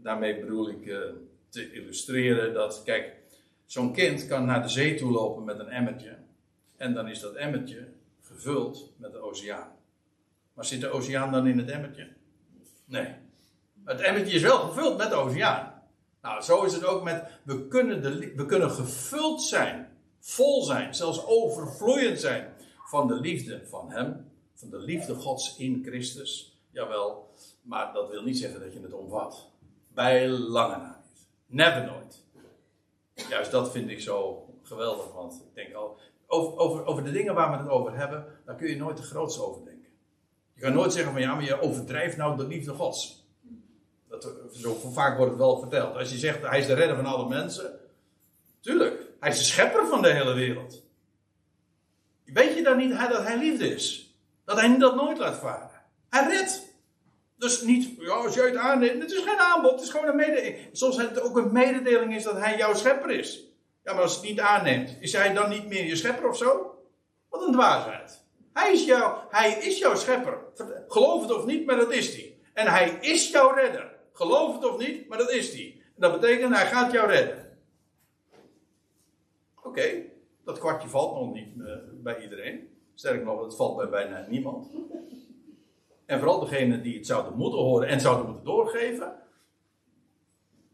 [0.03, 0.99] daarmee bedoel ik uh,
[1.49, 3.15] te illustreren dat, kijk,
[3.65, 6.17] zo'n kind kan naar de zee toe lopen met een emmertje.
[6.77, 7.87] En dan is dat emmertje
[8.21, 9.71] gevuld met de oceaan.
[10.53, 12.07] Maar zit de oceaan dan in het emmertje?
[12.85, 13.15] Nee.
[13.83, 15.81] Het emmertje is wel gevuld met de oceaan.
[16.21, 20.95] Nou, zo is het ook met, we kunnen, de, we kunnen gevuld zijn, vol zijn,
[20.95, 22.53] zelfs overvloeiend zijn
[22.85, 26.59] van de liefde van Hem, van de liefde Gods in Christus.
[26.71, 29.50] Jawel, maar dat wil niet zeggen dat je het omvat.
[29.93, 31.27] Bij lange na niet.
[31.45, 32.23] Never nooit.
[33.29, 37.33] Juist dat vind ik zo geweldig, want ik denk al, over, over, over de dingen
[37.33, 39.89] waar we het over hebben, daar kun je nooit de grootste over denken.
[40.53, 43.25] Je kan nooit zeggen van ja, maar je overdrijft nou de liefde Gods.
[44.07, 45.95] Dat, zo vaak wordt het wel verteld.
[45.95, 47.79] Als je zegt hij is de redder van alle mensen,
[48.59, 50.83] tuurlijk, hij is de schepper van de hele wereld.
[52.25, 54.15] Weet je dan niet dat hij liefde is?
[54.45, 55.81] Dat hij dat nooit laat varen.
[56.09, 56.69] Hij redt.
[57.41, 60.15] Dus niet, ja, als jij het aanneemt, het is geen aanbod, het is gewoon een
[60.15, 60.57] mededeling.
[60.71, 63.43] Soms het ook een mededeling is dat hij jouw schepper is.
[63.83, 66.75] Ja, maar als het niet aanneemt, is hij dan niet meer je schepper of zo?
[67.29, 68.23] Wat een dwaasheid.
[68.53, 70.37] Hij is, jou, hij is jouw schepper.
[70.87, 72.37] Geloof het of niet, maar dat is hij.
[72.53, 73.91] En hij is jouw redder.
[74.13, 75.81] Geloof het of niet, maar dat is hij.
[75.85, 77.57] En dat betekent, hij gaat jou redden.
[79.63, 80.03] Oké,
[80.45, 82.69] dat kwartje valt nog niet uh, bij iedereen.
[82.93, 84.67] Sterker nog, het valt bij bijna niemand.
[86.12, 89.20] En vooral degenen die het zouden moeten horen en zouden moeten doorgeven.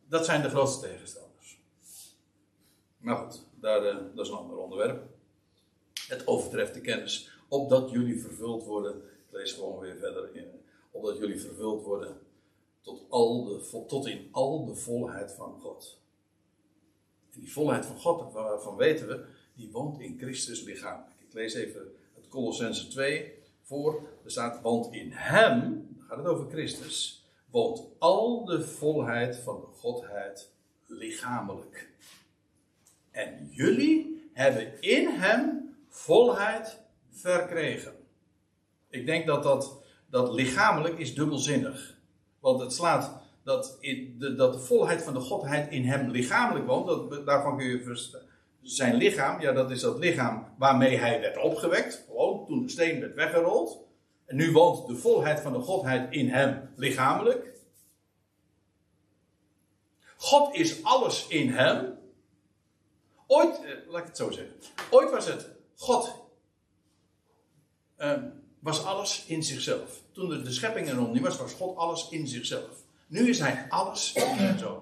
[0.10, 1.60] Dat zijn de grootste tegenstanders.
[2.98, 5.04] Maar goed, daar, uh, dat is een ander onderwerp.
[6.08, 7.32] Het overtreft de kennis.
[7.48, 8.96] Opdat jullie vervuld worden.
[8.96, 10.48] Ik lees gewoon weer verder in.
[10.92, 12.20] Opdat jullie vervuld worden
[12.82, 16.00] tot, al de, tot in al de volheid van God.
[17.34, 19.26] En die volheid van God, waarvan weten we,
[19.56, 21.22] die woont in Christus lichamelijk.
[21.28, 23.37] Ik lees even het Colossense 2
[23.68, 24.02] voor.
[24.24, 29.60] Er staat, want in hem, dan gaat het over Christus, woont al de volheid van
[29.60, 30.52] de Godheid
[30.86, 31.90] lichamelijk.
[33.12, 36.78] En jullie hebben in hem volheid
[37.10, 37.94] verkregen.
[38.90, 41.98] Ik denk dat dat, dat lichamelijk is dubbelzinnig.
[42.40, 46.88] Want het slaat dat, de, dat de volheid van de Godheid in hem lichamelijk woont.
[46.88, 47.80] Dat, daarvan kun je
[48.62, 52.06] zijn lichaam, ja, dat is dat lichaam waarmee hij werd opgewekt.
[52.48, 53.80] Toen de steen werd weggerold.
[54.26, 57.56] En nu woont de volheid van de Godheid in hem lichamelijk.
[60.18, 61.98] God is alles in hem.
[63.28, 64.56] Ooit, eh, laat ik het zo zeggen.
[64.92, 66.26] Ooit was het God.
[67.96, 68.24] eh,
[68.60, 70.02] was alles in zichzelf.
[70.12, 72.84] Toen de, de schepping er nog niet was, was God alles in zichzelf.
[73.08, 74.82] Nu is hij alles in zijn zoon.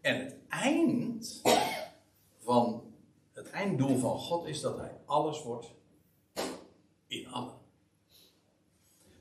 [0.00, 1.40] En het eind
[2.42, 2.82] van
[3.32, 5.66] het einddoel van God is dat hij alles wordt
[7.10, 7.54] in allen.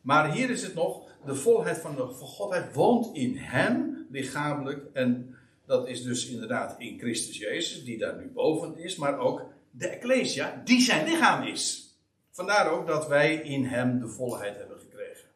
[0.02, 4.86] Maar hier is het nog, de volheid van de Godheid woont in hem lichamelijk.
[4.94, 5.36] En
[5.66, 9.88] dat is dus inderdaad in Christus Jezus, die daar nu boven is, maar ook de
[9.88, 11.94] Ecclesia, die zijn lichaam is.
[12.32, 15.28] Vandaar ook dat wij in hem de volheid hebben gekregen.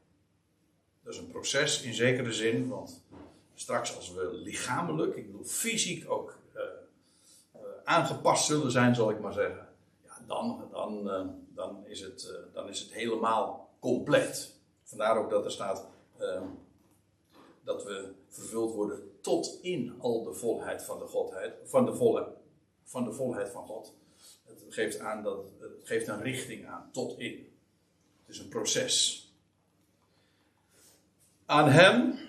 [1.04, 3.04] Dat is een proces in zekere zin, want
[3.54, 6.62] straks als we lichamelijk, ik bedoel fysiek ook eh,
[7.52, 9.68] eh, aangepast zullen zijn, zal ik maar zeggen.
[10.06, 11.26] Ja, dan, dan, eh,
[11.56, 14.56] dan, is het, eh, dan is het helemaal compleet.
[14.84, 15.88] Vandaar ook dat er staat
[16.18, 16.42] eh,
[17.64, 22.34] dat we vervuld worden tot in al de volheid van de Godheid, van de, volle,
[22.84, 23.94] van de volheid van God.
[24.44, 27.52] Het geeft, aan dat, het geeft een richting aan, tot in.
[28.26, 29.28] Het is een proces.
[31.46, 32.20] Aan hem,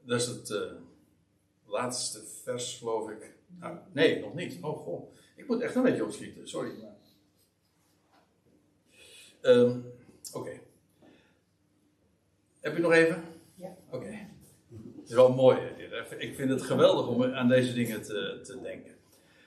[0.00, 0.72] dat is het eh,
[1.64, 3.36] laatste vers, geloof ik.
[3.46, 4.58] Nou, nee, nog niet.
[4.62, 6.87] Oh god, ik moet echt een beetje opschieten, sorry.
[9.40, 9.78] Ehm,
[10.32, 10.50] Oké.
[12.60, 13.24] Heb je nog even?
[13.54, 13.76] Ja.
[13.90, 14.06] Oké.
[14.96, 16.20] Het is wel mooi, dit?
[16.22, 18.92] Ik vind het geweldig om aan deze dingen te, te denken.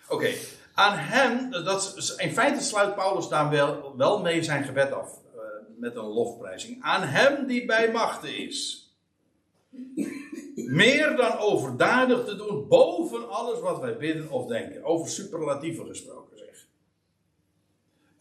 [0.09, 0.29] Oké,
[0.73, 5.19] aan hem, dat is, in feite sluit Paulus daar wel, wel mee zijn gebed af.
[5.35, 5.39] eh,
[5.77, 6.77] met een lofprijzing.
[6.83, 8.85] Aan hem die bij machten is.
[10.55, 14.83] Meer dan overdadig te doen, boven alles wat wij bidden of denken.
[14.83, 16.30] Over superlatieven gesproken,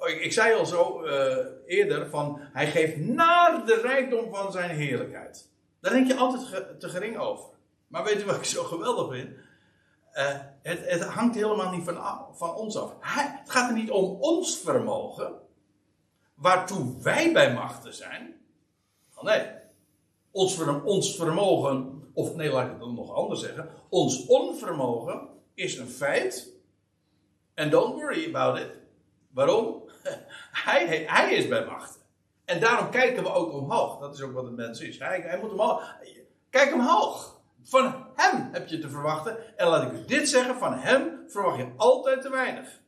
[0.00, 4.70] Ik, ik zei al zo eh, eerder van, hij geeft naar de rijkdom van zijn
[4.70, 5.48] heerlijkheid.
[5.80, 7.44] Daar denk je altijd te gering over.
[7.86, 9.30] Maar weet u wat ik zo geweldig vind?
[10.12, 12.92] Eh, het, het hangt helemaal niet van, van ons af.
[13.00, 15.34] Het gaat er niet om ons vermogen,
[16.34, 18.40] waartoe wij bij machten zijn.
[19.14, 19.46] Oh nee,
[20.30, 23.68] ons, ons vermogen, of nee, laat ik het nog anders zeggen.
[23.88, 26.52] Ons onvermogen is een feit.
[27.54, 28.78] En don't worry about it.
[29.30, 29.89] Waarom?
[30.50, 32.00] Hij, hij, is bij machten.
[32.44, 33.98] En daarom kijken we ook omhoog.
[33.98, 34.98] Dat is ook wat een mens is.
[34.98, 35.96] Hij, hij moet omhoog.
[36.50, 37.40] Kijk omhoog.
[37.62, 39.58] Van hem heb je te verwachten.
[39.58, 42.80] En laat ik u dit zeggen: van hem verwacht je altijd te weinig.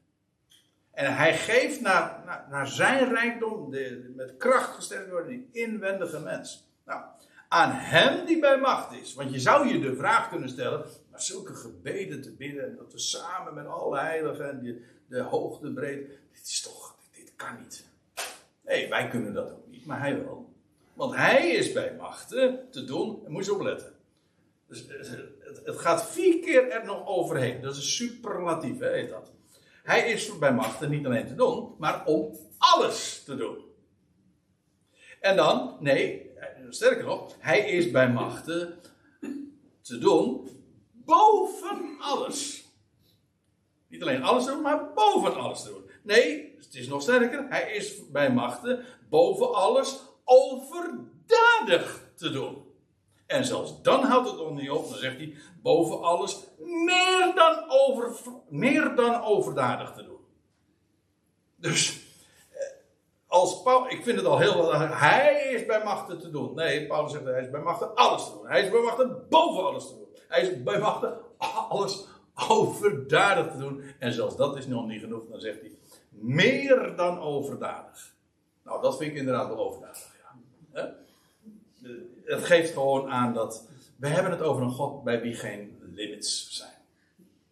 [0.93, 6.69] En hij geeft naar, naar, zijn rijkdom, de, met kracht gesterkt worden, die inwendige mens.
[6.85, 7.03] Nou,
[7.49, 9.15] aan hem die bij macht is.
[9.15, 12.93] Want je zou je de vraag kunnen stellen, maar zulke gebeden te bidden, en dat
[12.93, 16.97] we samen met alle heiligen en die, de hoogte, breedte, dit is toch,
[17.61, 17.87] niet.
[18.65, 20.53] Nee, wij kunnen dat ook niet, maar hij wel.
[20.95, 23.93] Want hij is bij machten te doen, en moet je opletten.
[24.69, 25.11] Dus eh,
[25.65, 27.61] het, gaat vier keer er nog overheen.
[27.61, 29.33] Dat is superlatief, hè, heet dat.
[29.83, 33.59] Hij is bij machten niet alleen te doen, maar om alles te doen.
[35.21, 36.31] En dan, nee,
[36.69, 38.79] sterker nog, hij is bij machten
[39.81, 40.49] te doen
[41.05, 42.65] boven alles.
[43.89, 45.91] Niet alleen alles doen, maar boven alles doen.
[46.03, 52.71] Nee, het is nog sterker, hij is bij machten boven alles overdadig te doen.
[53.27, 57.65] En zelfs dan houdt het nog niet op, dan zegt hij boven alles meer dan,
[57.69, 58.13] over,
[58.49, 60.21] meer dan overdadig te doen.
[61.57, 62.07] Dus
[62.51, 62.59] eh,
[63.27, 66.55] als Paulus, ik vind het al heel, hij is bij machten te doen.
[66.55, 68.47] Nee, Paulus zegt hij is bij machten alles te doen.
[68.47, 70.09] Hij is bij machten boven alles te doen.
[70.29, 71.19] Hij is bij machten
[71.69, 72.07] alles
[72.49, 73.83] overdadig te doen.
[73.99, 75.73] En zelfs dat is nog niet genoeg, dan zegt hij
[76.13, 78.15] meer dan overdadig.
[78.65, 80.11] Nou, dat vind ik inderdaad wel overdadig.
[80.73, 80.95] Ja.
[82.25, 86.57] Het geeft gewoon aan dat we hebben het over een God bij wie geen limits
[86.57, 86.77] zijn.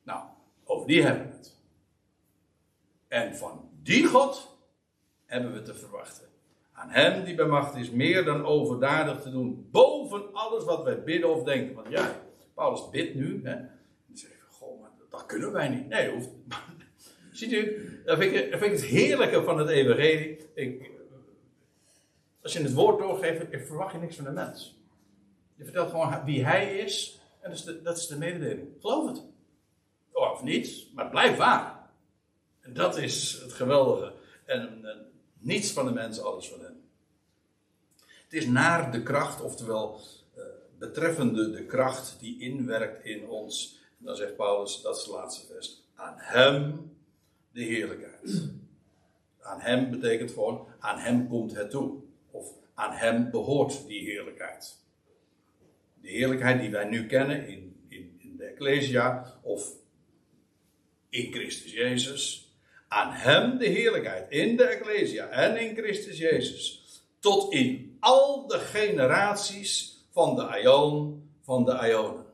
[0.03, 0.25] Nou,
[0.65, 1.57] over die hebben we het.
[3.09, 4.57] En van die God
[5.25, 6.29] hebben we te verwachten.
[6.73, 9.69] Aan hem die bij macht is meer dan overdadig te doen.
[9.71, 11.75] Boven alles wat wij bidden of denken.
[11.75, 12.21] Want ja,
[12.55, 13.41] Paulus bidt nu.
[13.45, 13.71] Hè, en
[14.07, 15.89] dan zeg je, goh, maar dat kunnen wij niet.
[15.89, 16.29] Nee, hoeft.
[17.41, 20.39] Ziet u, dat vind, ik, het heerlijke van het evangelie.
[20.55, 20.91] Ik,
[22.43, 24.79] als je het woord doorgeeft, verwacht je niks van de mens.
[25.55, 27.21] Je vertelt gewoon wie hij is.
[27.41, 28.69] En dat is de, dat is de mededeling.
[28.81, 29.23] Geloof het.
[30.13, 31.91] Of niet, maar het blijft waar.
[32.61, 34.13] En dat is het geweldige.
[34.45, 35.07] En, en
[35.39, 36.81] niets van de mens, alles van hem.
[37.99, 40.01] Het is naar de kracht, oftewel
[40.37, 40.43] uh,
[40.79, 43.79] betreffende de kracht die inwerkt in ons.
[43.99, 45.83] Dan zegt Paulus, dat is het laatste vers.
[45.95, 46.91] Aan hem
[47.53, 48.49] de heerlijkheid.
[49.41, 51.99] Aan hem betekent gewoon, aan hem komt het toe.
[52.31, 54.79] Of aan hem behoort die heerlijkheid.
[56.01, 59.77] De heerlijkheid die wij nu kennen in, in, in de Ecclesia of
[61.09, 62.53] in Christus Jezus.
[62.89, 66.85] Aan hem de heerlijkheid in de Ecclesia en in Christus Jezus.
[67.19, 72.27] Tot in al de generaties van de Aion van de Ionen.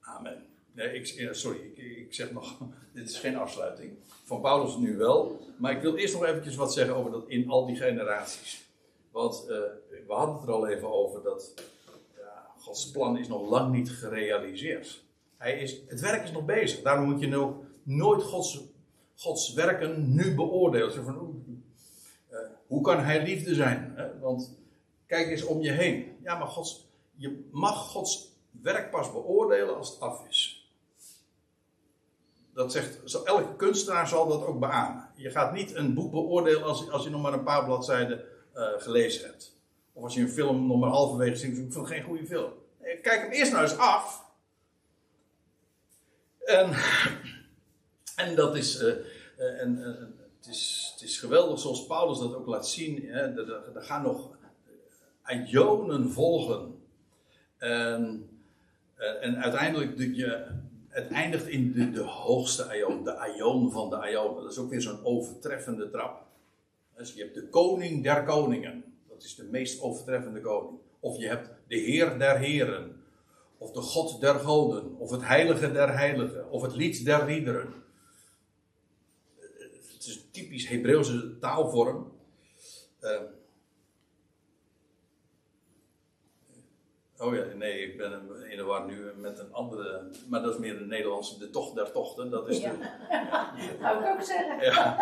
[0.00, 0.46] Amen.
[0.72, 1.72] Nee, ik, sorry,
[2.08, 2.58] ik, zeg nog,
[2.94, 3.92] dit is geen afsluiting.
[4.24, 5.40] Van Paulus nu wel.
[5.56, 8.66] Maar ik wil eerst nog eventjes wat zeggen over dat in al die generaties.
[9.10, 9.48] Want uh,
[10.06, 11.54] we hadden het er al even over dat
[12.16, 15.02] ja, Gods plan is nog lang niet gerealiseerd.
[15.36, 16.82] Hij is, het werk is nog bezig.
[16.82, 17.52] Daarom moet je
[17.82, 18.60] nooit Gods,
[19.14, 21.04] Gods werken nu beoordelen.
[21.04, 21.44] Van,
[22.30, 23.92] uh, hoe kan hij liefde zijn?
[23.96, 24.18] Hè?
[24.18, 24.58] Want
[25.06, 26.16] kijk eens om je heen.
[26.22, 30.57] Ja, maar Gods, je mag Gods werk pas beoordelen als het af is.
[32.58, 35.08] Dat zegt, elke kunstenaar zal dat ook beamen.
[35.14, 38.68] Je gaat niet een boek beoordelen als, als je nog maar een paar bladzijden uh,
[38.78, 39.56] gelezen hebt.
[39.92, 42.52] Of als je een film nog maar halverwege ziet, ik vind het geen goede film.
[42.80, 44.24] Kijk hem eerst nou eens af.
[46.38, 46.70] En,
[48.26, 48.94] en dat is, uh,
[49.38, 49.76] uh, en,
[50.38, 53.06] het is, het is geweldig zoals Paulus dat ook laat zien.
[53.06, 54.30] Hè, er, gaan nog
[55.46, 56.82] ionen volgen.
[57.58, 58.28] En,
[59.20, 60.46] en uiteindelijk de, je,
[60.98, 64.34] het eindigt in de, de hoogste aion, de aion van de aion.
[64.34, 66.26] Dat is ook weer zo'n overtreffende trap.
[66.96, 68.84] Dus je hebt de koning der koningen.
[69.08, 70.78] Dat is de meest overtreffende koning.
[71.00, 73.02] Of je hebt de heer der heren.
[73.58, 74.96] Of de god der goden.
[74.98, 76.50] Of het heilige der heiligen.
[76.50, 77.74] Of het lied der liederen.
[79.36, 82.12] Het is een typisch Hebreeuwse taalvorm.
[83.00, 83.20] Uh,
[87.20, 88.12] Oh ja, nee, ik ben
[88.50, 90.02] in de war nu met een andere.
[90.28, 92.30] Maar dat is meer de Nederlandse, de tocht der tochten.
[92.30, 92.70] Dat is ja.
[92.70, 92.76] de.
[93.82, 94.64] Zou ik ook zeggen.
[94.64, 94.96] Ja.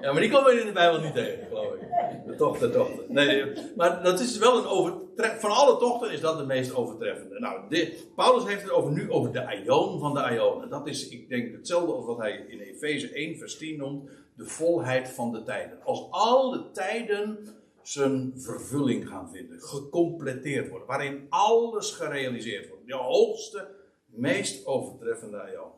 [0.00, 1.80] ja, maar die komen we in de Bijbel niet tegen, geloof ik.
[2.26, 3.04] De tocht der tochten.
[3.08, 5.40] Nee, maar dat is wel een overtreffende.
[5.40, 7.40] Van alle tochten is dat de meest overtreffende.
[7.40, 10.70] Nou, dit, Paulus heeft het over, nu over de Aion van de Ionen.
[10.70, 14.46] Dat is, ik denk, hetzelfde als wat hij in Efeze 1, vers 10 noemt: de
[14.46, 15.78] volheid van de tijden.
[15.84, 17.38] Als alle tijden
[17.88, 22.86] zijn vervulling gaan vinden, gecompleteerd worden, waarin alles gerealiseerd wordt.
[22.86, 23.68] De hoogste,
[24.06, 25.70] meest overtreffende aion.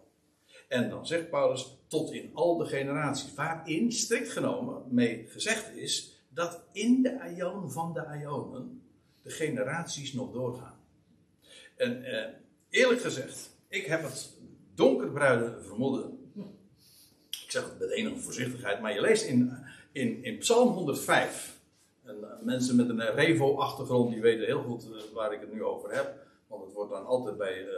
[0.68, 6.24] En dan zegt Paulus, tot in al de generaties, waarin strikt genomen mee gezegd is,
[6.28, 8.82] dat in de aion van de aionen
[9.22, 10.74] de generaties nog doorgaan.
[11.76, 12.32] En eh,
[12.70, 14.32] eerlijk gezegd, ik heb het
[14.74, 16.18] donkerbruine vermoeden.
[17.30, 19.52] Ik zeg het met enige voorzichtigheid, maar je leest in,
[19.92, 21.55] in, in Psalm 105.
[22.07, 25.62] En uh, mensen met een Revo-achtergrond die weten heel goed uh, waar ik het nu
[25.62, 26.14] over heb.
[26.46, 27.68] Want het wordt dan altijd bij uh,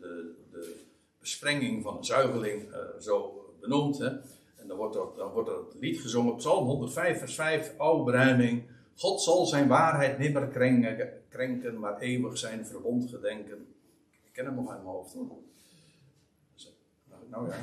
[0.00, 0.82] de, de,
[1.20, 2.68] besprenging van een zuigeling
[3.00, 3.98] zo benoemd.
[3.98, 4.08] Hè?
[4.56, 8.04] En dan wordt, er, dan wordt er het lied gezongen, Psalm 105, vers 5, O
[8.04, 8.62] beruiming.
[8.96, 13.66] God zal zijn waarheid nimmer krenken, krenken, maar eeuwig zijn verbond gedenken.
[14.24, 15.42] Ik ken hem nog uit mijn hoofd hoor.
[17.30, 17.54] Nou ja.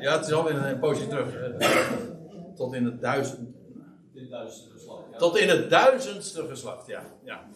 [0.00, 2.16] ja, het is alweer een poosje terug.
[2.58, 3.56] Tot in het duizend.
[4.72, 5.02] geslacht.
[5.12, 5.18] Ja.
[5.18, 7.02] Tot in het duizendste geslacht, ja.
[7.22, 7.46] ja.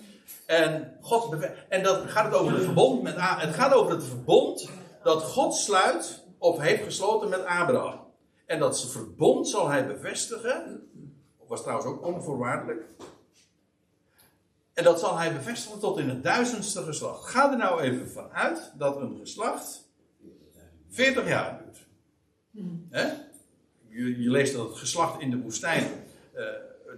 [0.46, 1.36] En, God
[1.68, 4.70] en dat gaat het over het verbond met Het gaat over het verbond
[5.02, 8.00] dat God sluit of heeft gesloten met Abraham.
[8.46, 10.90] En dat verbond zal hij bevestigen.
[11.48, 12.84] Was trouwens ook onvoorwaardelijk.
[14.72, 17.24] En dat zal hij bevestigen tot in het duizendste geslacht.
[17.24, 19.88] Ga er nou even vanuit dat een geslacht
[20.88, 21.86] 40 jaar duurt.
[22.90, 23.31] Hè?
[23.92, 25.84] Je, je, leest dat het geslacht in de woestijn,
[26.36, 26.44] uh,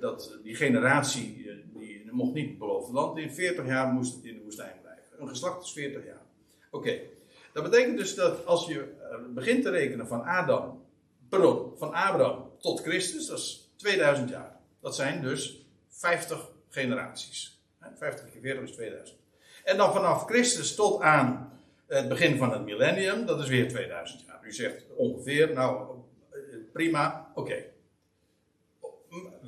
[0.00, 3.32] dat die generatie, uh, die mocht niet het beloofde land in.
[3.32, 5.04] 40 jaar moest het in de woestijn blijven.
[5.18, 6.22] Een geslacht is 40 jaar.
[6.70, 7.00] Oké,
[7.52, 10.84] dat betekent dus dat als je uh, begint te rekenen van Adam,
[11.28, 14.56] pardon, van Abraham tot Christus, dat is 2000 jaar.
[14.80, 17.58] Dat zijn dus 50 generaties.
[17.94, 19.18] 50 keer 40 is 2000.
[19.64, 21.52] En dan vanaf Christus tot aan
[21.86, 24.40] het begin van het millennium, dat is weer 2000 jaar.
[24.44, 25.86] U zegt ongeveer, nou
[26.74, 27.64] prima, oké.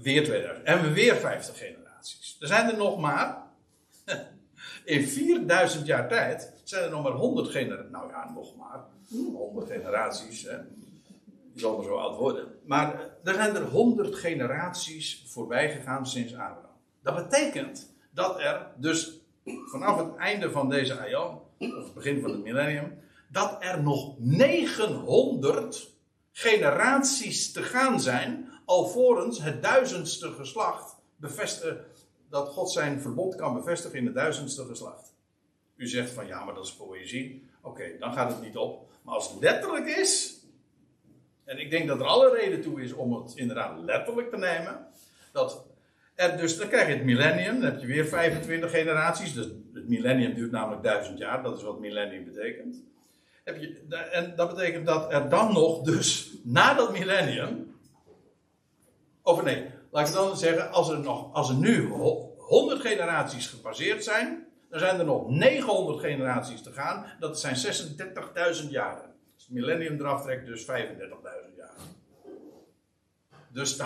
[0.03, 0.67] Weer 2000.
[0.67, 2.37] En we weer 50 generaties.
[2.41, 3.43] Er zijn er nog maar.
[4.85, 7.91] In 4000 jaar tijd zijn er nog maar 100 generaties.
[7.91, 8.85] Nou ja, nog maar.
[9.09, 10.43] 100 generaties.
[10.43, 10.57] Hè.
[11.55, 12.47] Zal maar zo oud worden.
[12.65, 16.77] Maar er zijn er 100 generaties voorbij gegaan sinds Abraham.
[17.03, 22.31] Dat betekent dat er dus vanaf het einde van deze aion, of het begin van
[22.31, 22.99] het millennium,
[23.29, 25.96] dat er nog 900
[26.39, 31.85] generaties te gaan zijn, alvorens het duizendste geslacht bevestigen,
[32.29, 35.15] dat God zijn verbod kan bevestigen in het duizendste geslacht.
[35.77, 37.49] U zegt van ja, maar dat is poëzie.
[37.63, 38.91] Oké, dan gaat het niet op.
[39.03, 40.41] Maar als het letterlijk is,
[41.45, 44.87] En ik denk dat er alle reden toe is om het inderdaad letterlijk te nemen.
[45.33, 45.67] Dat
[46.15, 49.35] er dus, dan krijg je het millennium, dan heb je weer 25 generaties.
[49.35, 52.83] Dus het millennium duurt namelijk duizend jaar, dat is wat millennium betekent.
[53.47, 57.79] Heb je, en dat betekent dat er dan nog, dus na dat millennium.
[59.23, 61.87] Of nee, laat ik dan zeggen, als er, nog, als er nu
[62.37, 67.07] 100 generaties gepasseerd zijn, dan zijn er nog 900 generaties te gaan.
[67.19, 67.57] Dat zijn
[68.63, 69.15] 36.000 jaren.
[69.35, 71.75] Als het millennium eraf trekt, dus 35.000 jaar.
[73.49, 73.81] Dus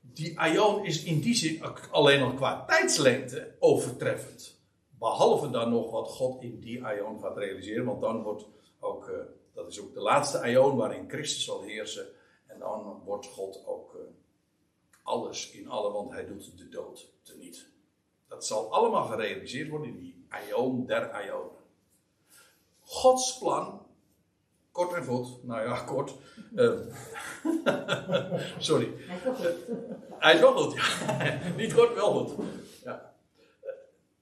[0.00, 4.57] die Aion is in die zin alleen al qua tijdslengte overtreffend.
[4.98, 7.84] Behalve dan nog wat God in die Aion gaat realiseren.
[7.84, 8.46] Want dan wordt
[8.80, 9.16] ook, uh,
[9.52, 12.06] dat is ook de laatste Aion waarin Christus zal heersen.
[12.46, 14.00] En dan wordt God ook uh,
[15.02, 17.68] alles in alle, want hij doet de dood teniet.
[18.28, 21.48] Dat zal allemaal gerealiseerd worden in die Aion der Aion.
[22.80, 23.86] Gods plan
[24.78, 25.44] Kort en goed.
[25.44, 26.14] Nou ja, kort.
[26.54, 26.78] Uh,
[28.58, 28.88] sorry.
[30.18, 30.74] Hij is wel goed.
[30.74, 31.38] Ja.
[31.56, 32.44] Niet kort, wel goed.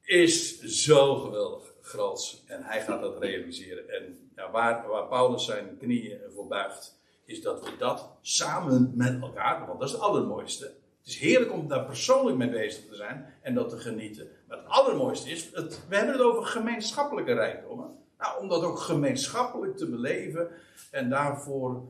[0.06, 2.42] Is zo geweldig groot.
[2.46, 3.88] En hij gaat dat realiseren.
[3.88, 9.20] En ja, waar, waar Paulus zijn knieën voor buigt, is dat we dat samen met
[9.20, 10.64] elkaar, want dat is het allermooiste.
[10.64, 14.28] Het is heerlijk om daar persoonlijk mee bezig te zijn en dat te genieten.
[14.48, 17.98] Maar het allermooiste is, we hebben het over gemeenschappelijke rijkdommen.
[18.18, 20.48] Nou, om dat ook gemeenschappelijk te beleven
[20.90, 21.82] en daarvoor,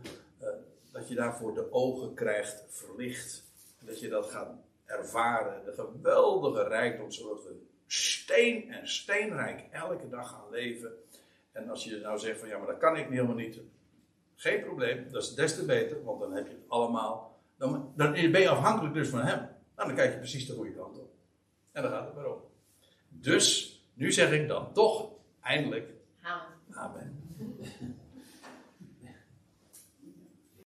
[0.43, 0.49] uh,
[0.93, 3.45] dat je daarvoor de ogen krijgt verlicht.
[3.81, 4.55] Dat je dat gaat
[4.85, 7.11] ervaren, de geweldige rijkdom,
[7.87, 10.93] steen en steenrijk elke dag gaan leven.
[11.53, 13.61] En als je nou zegt van ja, maar dat kan ik helemaal niet.
[14.35, 17.41] Geen probleem, dat is des te beter, want dan heb je het allemaal.
[17.57, 19.39] Dan, dan ben je afhankelijk dus van hem.
[19.77, 21.11] Nou, dan kijk je precies de goede kant op.
[21.73, 22.41] En dan gaat het maar om.
[23.09, 25.11] Dus, nu zeg ik dan toch
[25.41, 25.89] eindelijk
[26.73, 27.23] Amen.